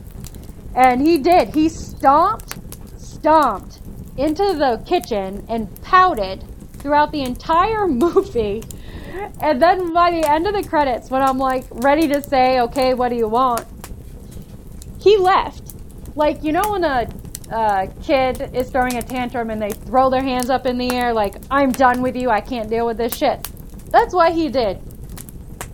And 0.74 1.02
he 1.02 1.18
did. 1.18 1.54
He 1.54 1.70
stomped, 1.70 2.58
stomped 2.98 3.80
into 4.18 4.44
the 4.54 4.82
kitchen 4.86 5.46
and 5.50 5.70
pouted 5.82 6.44
throughout 6.78 7.12
the 7.12 7.22
entire 7.22 7.88
movie. 7.90 8.64
And 9.42 9.62
then 9.62 9.94
by 9.94 10.12
the 10.12 10.30
end 10.30 10.48
of 10.48 10.54
the 10.54 10.68
credits, 10.68 11.10
when 11.10 11.22
I'm 11.22 11.38
like 11.38 11.66
ready 11.72 12.08
to 12.08 12.22
say, 12.22 12.60
okay, 12.62 12.94
what 12.94 13.10
do 13.10 13.16
you 13.16 13.28
want? 13.28 13.66
He 15.00 15.18
left. 15.18 15.74
Like, 16.16 16.44
you 16.44 16.52
know, 16.52 16.64
when 16.72 16.84
a 16.84 17.88
kid 18.02 18.56
is 18.56 18.70
throwing 18.70 18.96
a 18.96 19.02
tantrum 19.02 19.50
and 19.50 19.62
they 19.62 19.72
throw 19.72 20.10
their 20.10 20.24
hands 20.24 20.50
up 20.50 20.66
in 20.66 20.78
the 20.78 20.92
air, 20.92 21.14
like, 21.14 21.36
I'm 21.52 21.72
done 21.72 22.02
with 22.02 22.16
you, 22.16 22.30
I 22.30 22.42
can't 22.42 22.70
deal 22.70 22.86
with 22.86 22.98
this 22.98 23.16
shit. 23.16 23.48
That's 23.92 24.14
what 24.14 24.34
he 24.34 24.50
did. 24.50 24.82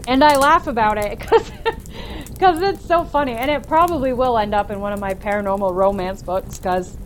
And 0.08 0.24
I 0.24 0.36
laugh 0.38 0.68
about 0.68 0.98
it 0.98 1.20
because 1.20 1.52
it's 2.62 2.86
so 2.86 3.04
funny. 3.06 3.34
And 3.34 3.50
it 3.50 3.68
probably 3.68 4.14
will 4.14 4.38
end 4.38 4.54
up 4.54 4.72
in 4.72 4.80
one 4.80 4.94
of 4.94 5.00
my 5.00 5.14
paranormal 5.14 5.74
romance 5.74 6.24
books 6.24 6.58
because, 6.58 6.98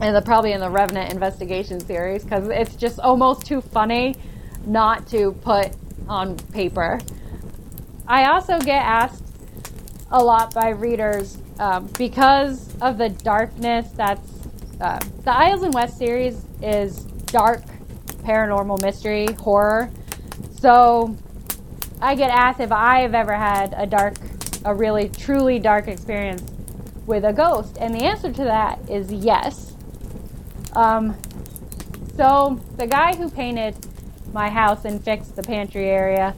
and 0.00 0.24
probably 0.24 0.52
in 0.52 0.60
the 0.60 0.70
Revenant 0.70 1.12
investigation 1.12 1.80
series 1.80 2.24
because 2.24 2.48
it's 2.48 2.74
just 2.74 2.98
almost 2.98 3.46
too 3.46 3.60
funny 3.60 4.16
not 4.66 5.06
to 5.08 5.32
put 5.32 5.72
on 6.08 6.36
paper. 6.52 7.00
I 8.06 8.30
also 8.30 8.58
get 8.58 8.82
asked 8.82 9.24
a 10.10 10.22
lot 10.22 10.52
by 10.52 10.70
readers 10.70 11.38
um, 11.58 11.86
because 11.98 12.74
of 12.80 12.98
the 12.98 13.08
darkness 13.08 13.90
that's 13.92 14.28
uh, 14.80 14.98
the 15.24 15.32
Isles 15.32 15.62
in 15.62 15.70
West 15.72 15.98
series 15.98 16.44
is 16.62 17.04
dark 17.32 17.62
paranormal 18.24 18.82
mystery 18.82 19.26
horror 19.34 19.90
so 20.60 21.16
I 22.02 22.14
get 22.14 22.30
asked 22.30 22.60
if 22.60 22.70
I 22.70 23.00
have 23.00 23.14
ever 23.14 23.32
had 23.32 23.74
a 23.76 23.86
dark, 23.86 24.16
a 24.64 24.74
really 24.74 25.08
truly 25.08 25.58
dark 25.58 25.88
experience 25.88 26.42
with 27.06 27.24
a 27.24 27.32
ghost, 27.32 27.78
and 27.80 27.94
the 27.94 28.04
answer 28.04 28.30
to 28.30 28.44
that 28.44 28.78
is 28.90 29.10
yes. 29.10 29.74
Um, 30.74 31.16
so 32.14 32.60
the 32.76 32.86
guy 32.86 33.16
who 33.16 33.30
painted 33.30 33.74
my 34.32 34.48
house 34.50 34.84
and 34.84 35.02
fixed 35.02 35.36
the 35.36 35.42
pantry 35.42 35.88
area, 35.88 36.34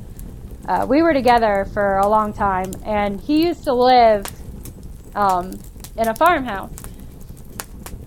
uh, 0.68 0.87
we 0.88 1.02
were 1.02 1.12
together 1.12 1.66
for 1.72 1.98
a 1.98 2.09
long 2.09 2.33
time, 2.33 2.70
and 2.85 3.20
he 3.20 3.44
used 3.44 3.64
to 3.64 3.72
live 3.72 4.24
um, 5.14 5.52
in 5.96 6.09
a 6.09 6.14
farmhouse, 6.14 6.72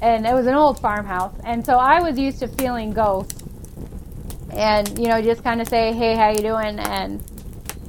and 0.02 0.26
it 0.26 0.34
was 0.34 0.48
an 0.48 0.56
old 0.56 0.80
farmhouse, 0.80 1.34
and 1.44 1.66
so 1.66 1.74
I 1.74 2.02
was 2.02 2.18
used 2.18 2.40
to 2.40 2.48
feeling 2.48 2.92
ghosts. 2.92 3.44
And 4.52 4.98
you 4.98 5.10
know 5.10 5.22
just 5.22 5.44
kind 5.44 5.60
of 5.60 5.68
say 5.68 5.92
hey 5.92 6.16
how 6.16 6.30
you 6.30 6.40
doing? 6.40 6.80
And 6.80 7.20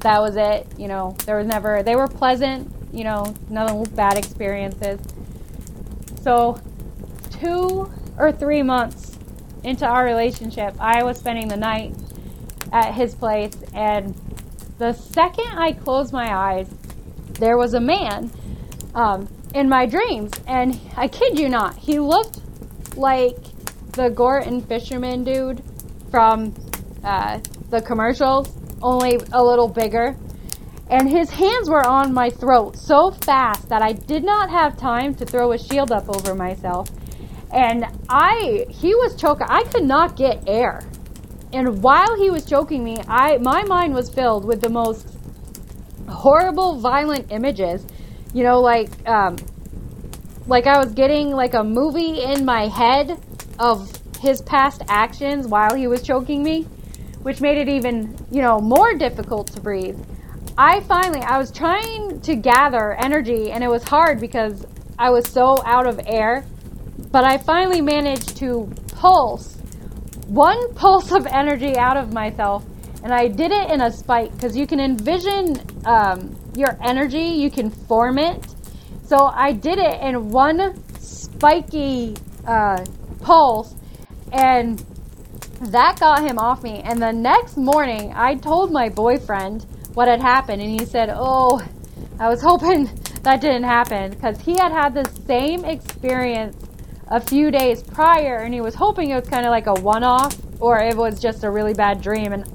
that 0.01 0.19
was 0.19 0.35
it 0.35 0.67
you 0.77 0.89
know. 0.89 1.15
There 1.25 1.37
was 1.37 1.47
never 1.47 1.81
they 1.81 1.95
were 1.95 2.09
pleasant 2.09 2.69
you 2.91 3.05
know 3.05 3.33
no 3.49 3.85
bad 3.95 4.17
experiences. 4.17 4.99
So 6.21 6.59
two 7.31 7.89
or 8.17 8.33
three 8.33 8.63
months 8.63 9.06
into 9.67 9.85
our 9.85 10.05
relationship 10.05 10.73
i 10.79 11.03
was 11.03 11.17
spending 11.17 11.47
the 11.47 11.57
night 11.57 11.93
at 12.71 12.93
his 12.93 13.13
place 13.15 13.55
and 13.73 14.15
the 14.77 14.93
second 14.93 15.47
i 15.57 15.71
closed 15.71 16.13
my 16.13 16.33
eyes 16.33 16.69
there 17.39 17.57
was 17.57 17.73
a 17.73 17.79
man 17.79 18.31
um, 18.95 19.27
in 19.53 19.69
my 19.69 19.85
dreams 19.85 20.31
and 20.47 20.79
i 20.95 21.07
kid 21.07 21.37
you 21.37 21.49
not 21.49 21.75
he 21.77 21.99
looked 21.99 22.39
like 22.95 23.37
the 23.93 24.09
gorton 24.09 24.61
fisherman 24.61 25.23
dude 25.23 25.61
from 26.09 26.53
uh, 27.03 27.39
the 27.69 27.81
commercials, 27.81 28.51
only 28.81 29.19
a 29.31 29.43
little 29.43 29.67
bigger. 29.67 30.15
And 30.89 31.09
his 31.09 31.29
hands 31.29 31.69
were 31.69 31.85
on 31.85 32.13
my 32.13 32.29
throat 32.29 32.77
so 32.77 33.11
fast 33.11 33.67
that 33.69 33.81
I 33.81 33.91
did 33.91 34.23
not 34.23 34.49
have 34.49 34.77
time 34.77 35.13
to 35.15 35.25
throw 35.25 35.51
a 35.51 35.57
shield 35.57 35.91
up 35.91 36.09
over 36.09 36.33
myself. 36.33 36.87
And 37.51 37.85
I, 38.09 38.65
he 38.69 38.93
was 38.95 39.15
choking. 39.15 39.47
I 39.49 39.63
could 39.63 39.83
not 39.85 40.15
get 40.15 40.43
air. 40.47 40.81
And 41.53 41.81
while 41.81 42.15
he 42.17 42.29
was 42.29 42.45
choking 42.45 42.83
me, 42.83 42.97
I, 43.07 43.37
my 43.37 43.63
mind 43.63 43.93
was 43.93 44.09
filled 44.09 44.45
with 44.45 44.61
the 44.61 44.69
most 44.69 45.15
horrible, 46.09 46.79
violent 46.79 47.31
images. 47.31 47.85
You 48.33 48.43
know, 48.43 48.59
like, 48.59 48.89
um, 49.07 49.37
like 50.47 50.67
I 50.67 50.77
was 50.77 50.93
getting 50.93 51.31
like 51.31 51.53
a 51.53 51.63
movie 51.63 52.21
in 52.23 52.45
my 52.45 52.67
head 52.67 53.17
of 53.59 53.91
his 54.19 54.41
past 54.41 54.81
actions 54.89 55.47
while 55.47 55.75
he 55.75 55.87
was 55.87 56.01
choking 56.01 56.43
me. 56.43 56.67
which 57.23 57.41
made 57.41 57.57
it 57.57 57.67
even, 57.67 58.15
you 58.31 58.41
know, 58.41 58.59
more 58.59 58.93
difficult 58.93 59.51
to 59.51 59.59
breathe. 59.59 59.99
I 60.57 60.79
finally, 60.81 61.19
I 61.21 61.37
was 61.37 61.51
trying 61.51 62.21
to 62.21 62.35
gather 62.35 62.93
energy 62.93 63.51
and 63.51 63.63
it 63.63 63.67
was 63.67 63.83
hard 63.83 64.21
because 64.21 64.65
I 64.97 65.09
was 65.09 65.27
so 65.27 65.61
out 65.65 65.87
of 65.87 65.99
air, 66.05 66.45
but 67.11 67.23
I 67.23 67.37
finally 67.37 67.81
managed 67.81 68.37
to 68.37 68.71
pulse 68.93 69.55
one 70.27 70.73
pulse 70.75 71.11
of 71.11 71.25
energy 71.27 71.77
out 71.77 71.97
of 71.97 72.13
myself 72.13 72.65
and 73.03 73.13
I 73.13 73.27
did 73.27 73.51
it 73.51 73.69
in 73.71 73.81
a 73.81 73.91
spike 73.91 74.33
because 74.33 74.57
you 74.57 74.67
can 74.67 74.79
envision 74.79 75.55
um, 75.85 76.35
your 76.55 76.77
energy, 76.83 77.23
you 77.23 77.49
can 77.49 77.69
form 77.69 78.17
it. 78.17 78.45
So 79.05 79.17
I 79.25 79.53
did 79.53 79.77
it 79.77 80.01
in 80.01 80.29
one 80.29 80.83
spiky 80.99 82.15
uh, 82.45 82.83
pulse, 83.21 83.75
and 84.33 84.83
that 85.61 85.99
got 85.99 86.21
him 86.21 86.37
off 86.37 86.63
me. 86.63 86.81
And 86.83 87.01
the 87.01 87.13
next 87.13 87.55
morning, 87.55 88.11
I 88.15 88.35
told 88.35 88.71
my 88.71 88.89
boyfriend 88.89 89.65
what 89.93 90.07
had 90.07 90.19
happened, 90.19 90.61
and 90.61 90.69
he 90.69 90.85
said, 90.85 91.09
Oh, 91.13 91.65
I 92.19 92.27
was 92.27 92.41
hoping 92.41 92.85
that 93.21 93.39
didn't 93.41 93.63
happen 93.63 94.11
because 94.11 94.41
he 94.41 94.57
had 94.57 94.71
had 94.71 94.93
the 94.93 95.05
same 95.25 95.63
experience 95.63 96.57
a 97.09 97.19
few 97.19 97.51
days 97.51 97.81
prior, 97.81 98.37
and 98.37 98.53
he 98.53 98.61
was 98.61 98.75
hoping 98.75 99.11
it 99.11 99.15
was 99.15 99.29
kind 99.29 99.45
of 99.45 99.51
like 99.51 99.67
a 99.67 99.73
one 99.73 100.03
off 100.03 100.35
or 100.59 100.79
it 100.79 100.95
was 100.95 101.19
just 101.19 101.43
a 101.43 101.49
really 101.51 101.73
bad 101.73 102.01
dream. 102.01 102.33
And 102.33 102.45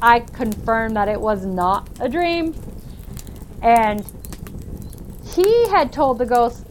I 0.00 0.20
confirmed 0.20 0.96
that 0.96 1.08
it 1.08 1.20
was 1.20 1.44
not 1.44 1.88
a 2.00 2.08
dream. 2.08 2.54
And 3.62 4.04
he 5.24 5.68
had 5.68 5.92
told 5.92 6.18
the 6.18 6.26
ghost 6.26 6.66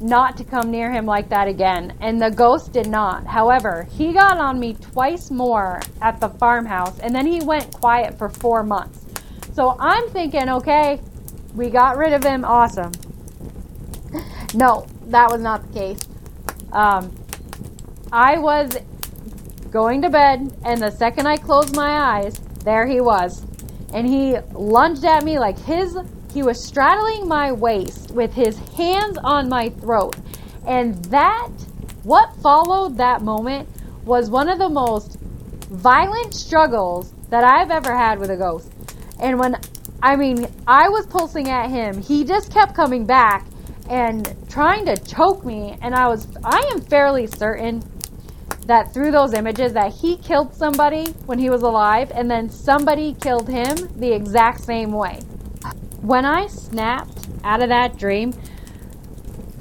not 0.00 0.36
to 0.36 0.44
come 0.44 0.70
near 0.70 0.92
him 0.92 1.06
like 1.06 1.28
that 1.30 1.48
again, 1.48 1.96
and 2.00 2.20
the 2.20 2.30
ghost 2.30 2.72
did 2.72 2.86
not. 2.86 3.26
However, 3.26 3.88
he 3.90 4.12
got 4.12 4.38
on 4.38 4.60
me 4.60 4.74
twice 4.74 5.30
more 5.30 5.80
at 6.00 6.20
the 6.20 6.28
farmhouse, 6.28 6.98
and 7.00 7.14
then 7.14 7.26
he 7.26 7.40
went 7.40 7.74
quiet 7.74 8.16
for 8.16 8.28
four 8.28 8.62
months. 8.62 9.04
So 9.54 9.76
I'm 9.80 10.08
thinking, 10.10 10.48
okay, 10.48 11.00
we 11.54 11.68
got 11.70 11.96
rid 11.96 12.12
of 12.12 12.22
him, 12.22 12.44
awesome. 12.44 12.92
No, 14.54 14.86
that 15.08 15.30
was 15.30 15.42
not 15.42 15.66
the 15.66 15.78
case. 15.78 16.08
Um, 16.72 17.14
I 18.12 18.38
was 18.38 18.76
going 19.70 20.02
to 20.02 20.10
bed, 20.10 20.56
and 20.64 20.80
the 20.80 20.90
second 20.90 21.26
I 21.26 21.36
closed 21.36 21.74
my 21.76 22.18
eyes, 22.18 22.38
there 22.64 22.86
he 22.86 23.00
was. 23.00 23.44
And 23.92 24.06
he 24.06 24.36
lunged 24.52 25.04
at 25.04 25.24
me 25.24 25.38
like 25.38 25.58
his, 25.58 25.96
he 26.32 26.42
was 26.42 26.62
straddling 26.62 27.26
my 27.28 27.52
waist 27.52 28.10
with 28.10 28.32
his 28.32 28.58
hands 28.76 29.18
on 29.24 29.48
my 29.48 29.70
throat. 29.70 30.16
And 30.66 31.02
that, 31.06 31.48
what 32.02 32.34
followed 32.36 32.96
that 32.98 33.22
moment 33.22 33.68
was 34.04 34.30
one 34.30 34.48
of 34.48 34.58
the 34.58 34.68
most 34.68 35.18
violent 35.70 36.34
struggles 36.34 37.12
that 37.30 37.44
I've 37.44 37.70
ever 37.70 37.96
had 37.96 38.18
with 38.18 38.30
a 38.30 38.36
ghost. 38.36 38.70
And 39.20 39.38
when, 39.38 39.56
I 40.02 40.16
mean, 40.16 40.46
I 40.66 40.88
was 40.88 41.06
pulsing 41.06 41.48
at 41.48 41.70
him, 41.70 42.00
he 42.00 42.24
just 42.24 42.52
kept 42.52 42.74
coming 42.74 43.04
back 43.04 43.46
and 43.88 44.36
trying 44.48 44.84
to 44.86 44.96
choke 44.96 45.44
me. 45.44 45.76
And 45.80 45.94
I 45.94 46.08
was, 46.08 46.28
I 46.44 46.70
am 46.72 46.80
fairly 46.80 47.26
certain 47.26 47.82
that 48.66 48.92
through 48.92 49.10
those 49.10 49.32
images 49.32 49.72
that 49.72 49.92
he 49.94 50.16
killed 50.18 50.54
somebody 50.54 51.06
when 51.24 51.38
he 51.38 51.48
was 51.48 51.62
alive 51.62 52.12
and 52.14 52.30
then 52.30 52.50
somebody 52.50 53.14
killed 53.14 53.48
him 53.48 53.74
the 53.96 54.12
exact 54.12 54.60
same 54.60 54.92
way. 54.92 55.20
When 56.02 56.26
I 56.26 56.46
snapped 56.46 57.28
out 57.44 57.62
of 57.62 57.70
that 57.70 57.96
dream, 57.96 58.34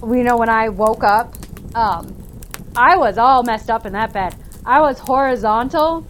you 0.03 0.23
know, 0.23 0.37
when 0.37 0.49
I 0.49 0.69
woke 0.69 1.03
up, 1.03 1.33
um, 1.73 2.15
I 2.75 2.97
was 2.97 3.17
all 3.17 3.43
messed 3.43 3.69
up 3.69 3.85
in 3.85 3.93
that 3.93 4.11
bed. 4.11 4.35
I 4.65 4.81
was 4.81 4.99
horizontal 4.99 6.05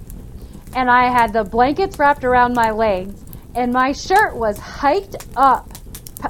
and 0.75 0.89
I 0.89 1.11
had 1.11 1.33
the 1.33 1.43
blankets 1.43 1.99
wrapped 1.99 2.23
around 2.23 2.53
my 2.55 2.71
legs 2.71 3.23
and 3.55 3.71
my 3.71 3.91
shirt 3.91 4.35
was 4.35 4.57
hiked 4.57 5.15
up, 5.35 5.69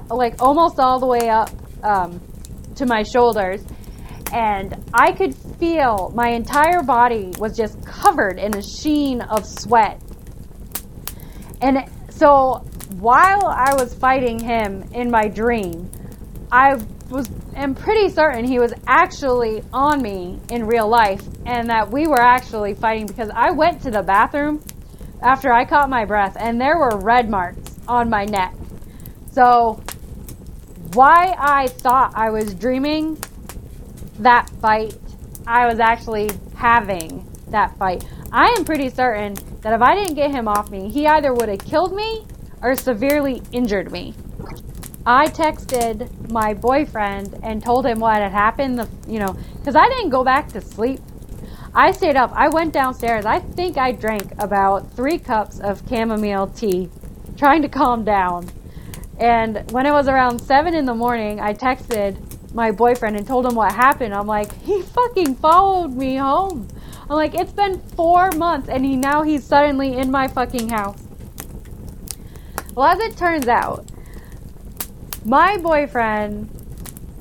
like 0.09 0.41
almost 0.41 0.79
all 0.79 0.99
the 0.99 1.07
way 1.07 1.29
up 1.29 1.49
um, 1.83 2.21
to 2.75 2.85
my 2.85 3.03
shoulders 3.03 3.63
and 4.33 4.75
I 4.93 5.11
could 5.13 5.33
feel 5.35 6.11
my 6.13 6.29
entire 6.29 6.83
body 6.83 7.31
was 7.39 7.55
just 7.55 7.83
covered 7.85 8.39
in 8.39 8.55
a 8.57 8.61
sheen 8.61 9.21
of 9.21 9.45
sweat. 9.45 10.01
And 11.61 11.89
so 12.09 12.65
while 12.99 13.47
I 13.47 13.73
was 13.75 13.93
fighting 13.93 14.39
him 14.39 14.83
in 14.93 15.09
my 15.09 15.27
dream, 15.27 15.89
I 16.51 16.75
was 17.09 17.29
am 17.55 17.73
pretty 17.73 18.09
certain 18.09 18.45
he 18.45 18.59
was 18.59 18.73
actually 18.85 19.63
on 19.73 20.01
me 20.01 20.39
in 20.51 20.65
real 20.65 20.87
life 20.87 21.23
and 21.45 21.69
that 21.69 21.89
we 21.89 22.05
were 22.05 22.21
actually 22.21 22.73
fighting 22.75 23.07
because 23.07 23.29
I 23.33 23.51
went 23.51 23.81
to 23.83 23.91
the 23.91 24.03
bathroom 24.03 24.61
after 25.21 25.51
I 25.51 25.65
caught 25.65 25.89
my 25.89 26.05
breath 26.05 26.35
and 26.37 26.59
there 26.59 26.77
were 26.77 26.99
red 26.99 27.29
marks 27.29 27.75
on 27.87 28.09
my 28.09 28.25
neck. 28.25 28.53
So 29.31 29.81
why 30.97 31.35
I 31.37 31.67
thought 31.67 32.11
I 32.15 32.31
was 32.31 32.55
dreaming 32.55 33.19
that 34.17 34.49
fight, 34.61 34.97
I 35.45 35.67
was 35.67 35.79
actually 35.79 36.31
having 36.55 37.23
that 37.49 37.77
fight. 37.77 38.03
I 38.31 38.47
am 38.57 38.65
pretty 38.65 38.89
certain 38.89 39.35
that 39.61 39.73
if 39.73 39.81
I 39.83 39.93
didn't 39.93 40.15
get 40.15 40.31
him 40.31 40.47
off 40.47 40.71
me, 40.71 40.89
he 40.89 41.05
either 41.05 41.35
would 41.35 41.49
have 41.49 41.59
killed 41.59 41.93
me 41.93 42.25
or 42.63 42.75
severely 42.75 43.43
injured 43.51 43.91
me. 43.91 44.15
I 45.05 45.27
texted 45.27 46.31
my 46.31 46.55
boyfriend 46.55 47.41
and 47.43 47.63
told 47.63 47.85
him 47.85 47.99
what 47.99 48.19
had 48.19 48.31
happened, 48.31 48.79
the, 48.79 48.89
you 49.07 49.19
know, 49.19 49.37
because 49.59 49.75
I 49.75 49.87
didn't 49.89 50.09
go 50.09 50.23
back 50.23 50.47
to 50.53 50.61
sleep. 50.61 50.99
I 51.75 51.91
stayed 51.91 52.15
up. 52.15 52.31
I 52.33 52.49
went 52.49 52.73
downstairs. 52.73 53.23
I 53.23 53.37
think 53.37 53.77
I 53.77 53.91
drank 53.91 54.31
about 54.39 54.91
three 54.93 55.19
cups 55.19 55.59
of 55.59 55.83
chamomile 55.87 56.47
tea, 56.47 56.89
trying 57.37 57.61
to 57.61 57.69
calm 57.69 58.03
down. 58.03 58.49
And 59.19 59.69
when 59.71 59.85
it 59.85 59.91
was 59.91 60.07
around 60.07 60.39
7 60.39 60.73
in 60.73 60.85
the 60.85 60.93
morning, 60.93 61.39
I 61.39 61.53
texted 61.53 62.17
my 62.53 62.71
boyfriend 62.71 63.15
and 63.15 63.25
told 63.25 63.45
him 63.45 63.55
what 63.55 63.71
happened. 63.71 64.13
I'm 64.13 64.27
like, 64.27 64.53
he 64.61 64.81
fucking 64.81 65.35
followed 65.35 65.93
me 65.93 66.15
home. 66.15 66.67
I'm 67.09 67.15
like, 67.15 67.35
it's 67.35 67.51
been 67.51 67.79
four 67.95 68.31
months 68.31 68.69
and 68.69 68.85
he 68.85 68.95
now 68.95 69.23
he's 69.23 69.43
suddenly 69.43 69.97
in 69.97 70.11
my 70.11 70.27
fucking 70.27 70.69
house. 70.69 71.01
Well, 72.75 72.87
as 72.87 72.99
it 72.99 73.17
turns 73.17 73.47
out, 73.47 73.89
my 75.25 75.57
boyfriend 75.57 76.49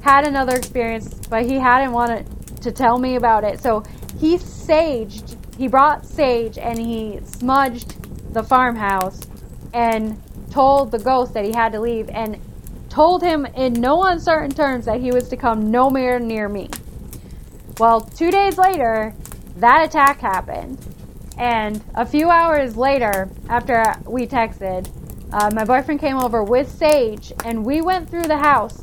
had 0.02 0.26
another 0.26 0.56
experience, 0.56 1.14
but 1.30 1.46
he 1.46 1.54
hadn't 1.54 1.92
wanted 1.92 2.26
to 2.62 2.72
tell 2.72 2.98
me 2.98 3.16
about 3.16 3.42
it. 3.42 3.60
So 3.60 3.82
he 4.18 4.36
saged, 4.36 5.36
he 5.56 5.68
brought 5.68 6.04
sage 6.04 6.58
and 6.58 6.78
he 6.78 7.20
smudged 7.24 7.94
the 8.34 8.42
farmhouse 8.42 9.26
and 9.72 10.20
told 10.56 10.90
the 10.90 10.98
ghost 10.98 11.34
that 11.34 11.44
he 11.44 11.52
had 11.52 11.72
to 11.72 11.80
leave. 11.80 12.08
And 12.08 12.40
told 12.88 13.22
him 13.22 13.44
in 13.44 13.74
no 13.74 14.04
uncertain 14.04 14.50
terms 14.50 14.86
that 14.86 15.00
he 15.00 15.10
was 15.10 15.28
to 15.28 15.36
come 15.36 15.70
nowhere 15.70 16.18
near 16.18 16.48
me. 16.48 16.70
Well, 17.78 18.00
two 18.00 18.30
days 18.30 18.56
later, 18.56 19.14
that 19.56 19.84
attack 19.84 20.18
happened. 20.20 20.78
And 21.36 21.84
a 21.94 22.06
few 22.06 22.30
hours 22.30 22.74
later, 22.74 23.28
after 23.50 23.82
we 24.06 24.26
texted, 24.26 24.88
uh, 25.30 25.50
my 25.52 25.64
boyfriend 25.64 26.00
came 26.00 26.16
over 26.16 26.42
with 26.42 26.70
Sage, 26.70 27.34
and 27.44 27.66
we 27.66 27.82
went 27.82 28.08
through 28.08 28.28
the 28.28 28.38
house 28.38 28.82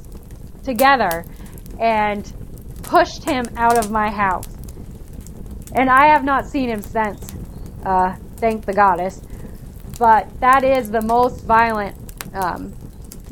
together 0.64 1.26
and 1.80 2.32
pushed 2.84 3.24
him 3.24 3.46
out 3.58 3.80
of 3.80 3.90
my 3.90 4.12
house. 4.12 4.48
And 5.74 5.90
I 5.90 6.14
have 6.14 6.24
not 6.24 6.46
seen 6.46 6.70
him 6.70 6.84
since, 6.84 7.34
uh, 7.84 8.16
thank 8.38 8.66
the 8.68 8.74
goddess. 8.74 9.22
But 9.98 10.40
that 10.40 10.64
is 10.64 10.90
the 10.92 11.02
most 11.02 11.44
violent 11.44 11.96
um, 12.34 12.74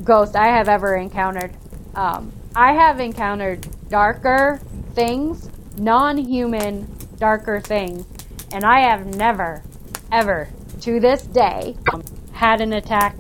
ghost 0.04 0.36
I 0.36 0.48
have 0.48 0.70
ever 0.70 0.96
encountered. 0.96 1.56
Um, 1.96 2.32
I 2.56 2.74
have 2.74 3.00
encountered 3.00 3.68
darker 3.90 4.60
things, 4.94 5.50
non 5.78 6.18
human, 6.18 6.88
darker 7.18 7.60
things, 7.60 8.06
and 8.52 8.64
I 8.64 8.82
have 8.82 9.06
never, 9.16 9.64
ever, 10.12 10.50
to 10.82 11.00
this 11.00 11.24
day, 11.24 11.76
um, 11.94 12.04
had 12.34 12.62
an 12.62 12.74
attack 12.74 13.16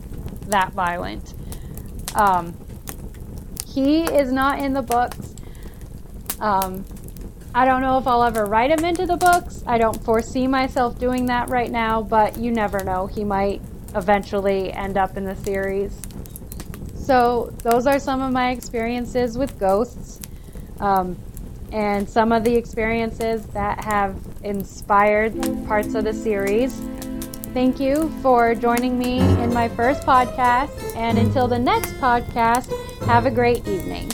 that 0.47 0.73
violent. 0.73 1.33
Um, 2.15 2.55
he 3.65 4.01
is 4.03 4.31
not 4.31 4.59
in 4.59 4.73
the 4.73 4.81
books. 4.81 5.35
Um, 6.39 6.83
I 7.53 7.65
don't 7.65 7.81
know 7.81 7.97
if 7.97 8.07
I'll 8.07 8.23
ever 8.23 8.45
write 8.45 8.71
him 8.71 8.85
into 8.85 9.05
the 9.05 9.17
books. 9.17 9.61
I 9.67 9.77
don't 9.77 10.01
foresee 10.03 10.47
myself 10.47 10.97
doing 10.97 11.25
that 11.25 11.49
right 11.49 11.69
now, 11.69 12.01
but 12.01 12.37
you 12.37 12.51
never 12.51 12.83
know. 12.83 13.07
He 13.07 13.25
might 13.25 13.61
eventually 13.93 14.71
end 14.71 14.97
up 14.97 15.17
in 15.17 15.25
the 15.25 15.35
series. 15.35 15.91
So, 16.95 17.53
those 17.63 17.87
are 17.87 17.99
some 17.99 18.21
of 18.21 18.31
my 18.31 18.51
experiences 18.51 19.37
with 19.37 19.59
ghosts, 19.59 20.21
um, 20.79 21.17
and 21.73 22.07
some 22.07 22.31
of 22.31 22.45
the 22.45 22.55
experiences 22.55 23.45
that 23.47 23.83
have 23.83 24.15
inspired 24.43 25.33
parts 25.67 25.93
of 25.93 26.05
the 26.05 26.13
series. 26.13 26.79
Thank 27.53 27.81
you 27.81 28.09
for 28.21 28.55
joining 28.55 28.97
me 28.97 29.19
in 29.19 29.53
my 29.53 29.67
first 29.67 30.03
podcast, 30.03 30.95
and 30.95 31.17
until 31.17 31.49
the 31.49 31.59
next 31.59 31.91
podcast, 31.95 32.71
have 33.07 33.25
a 33.25 33.31
great 33.31 33.67
evening. 33.67 34.09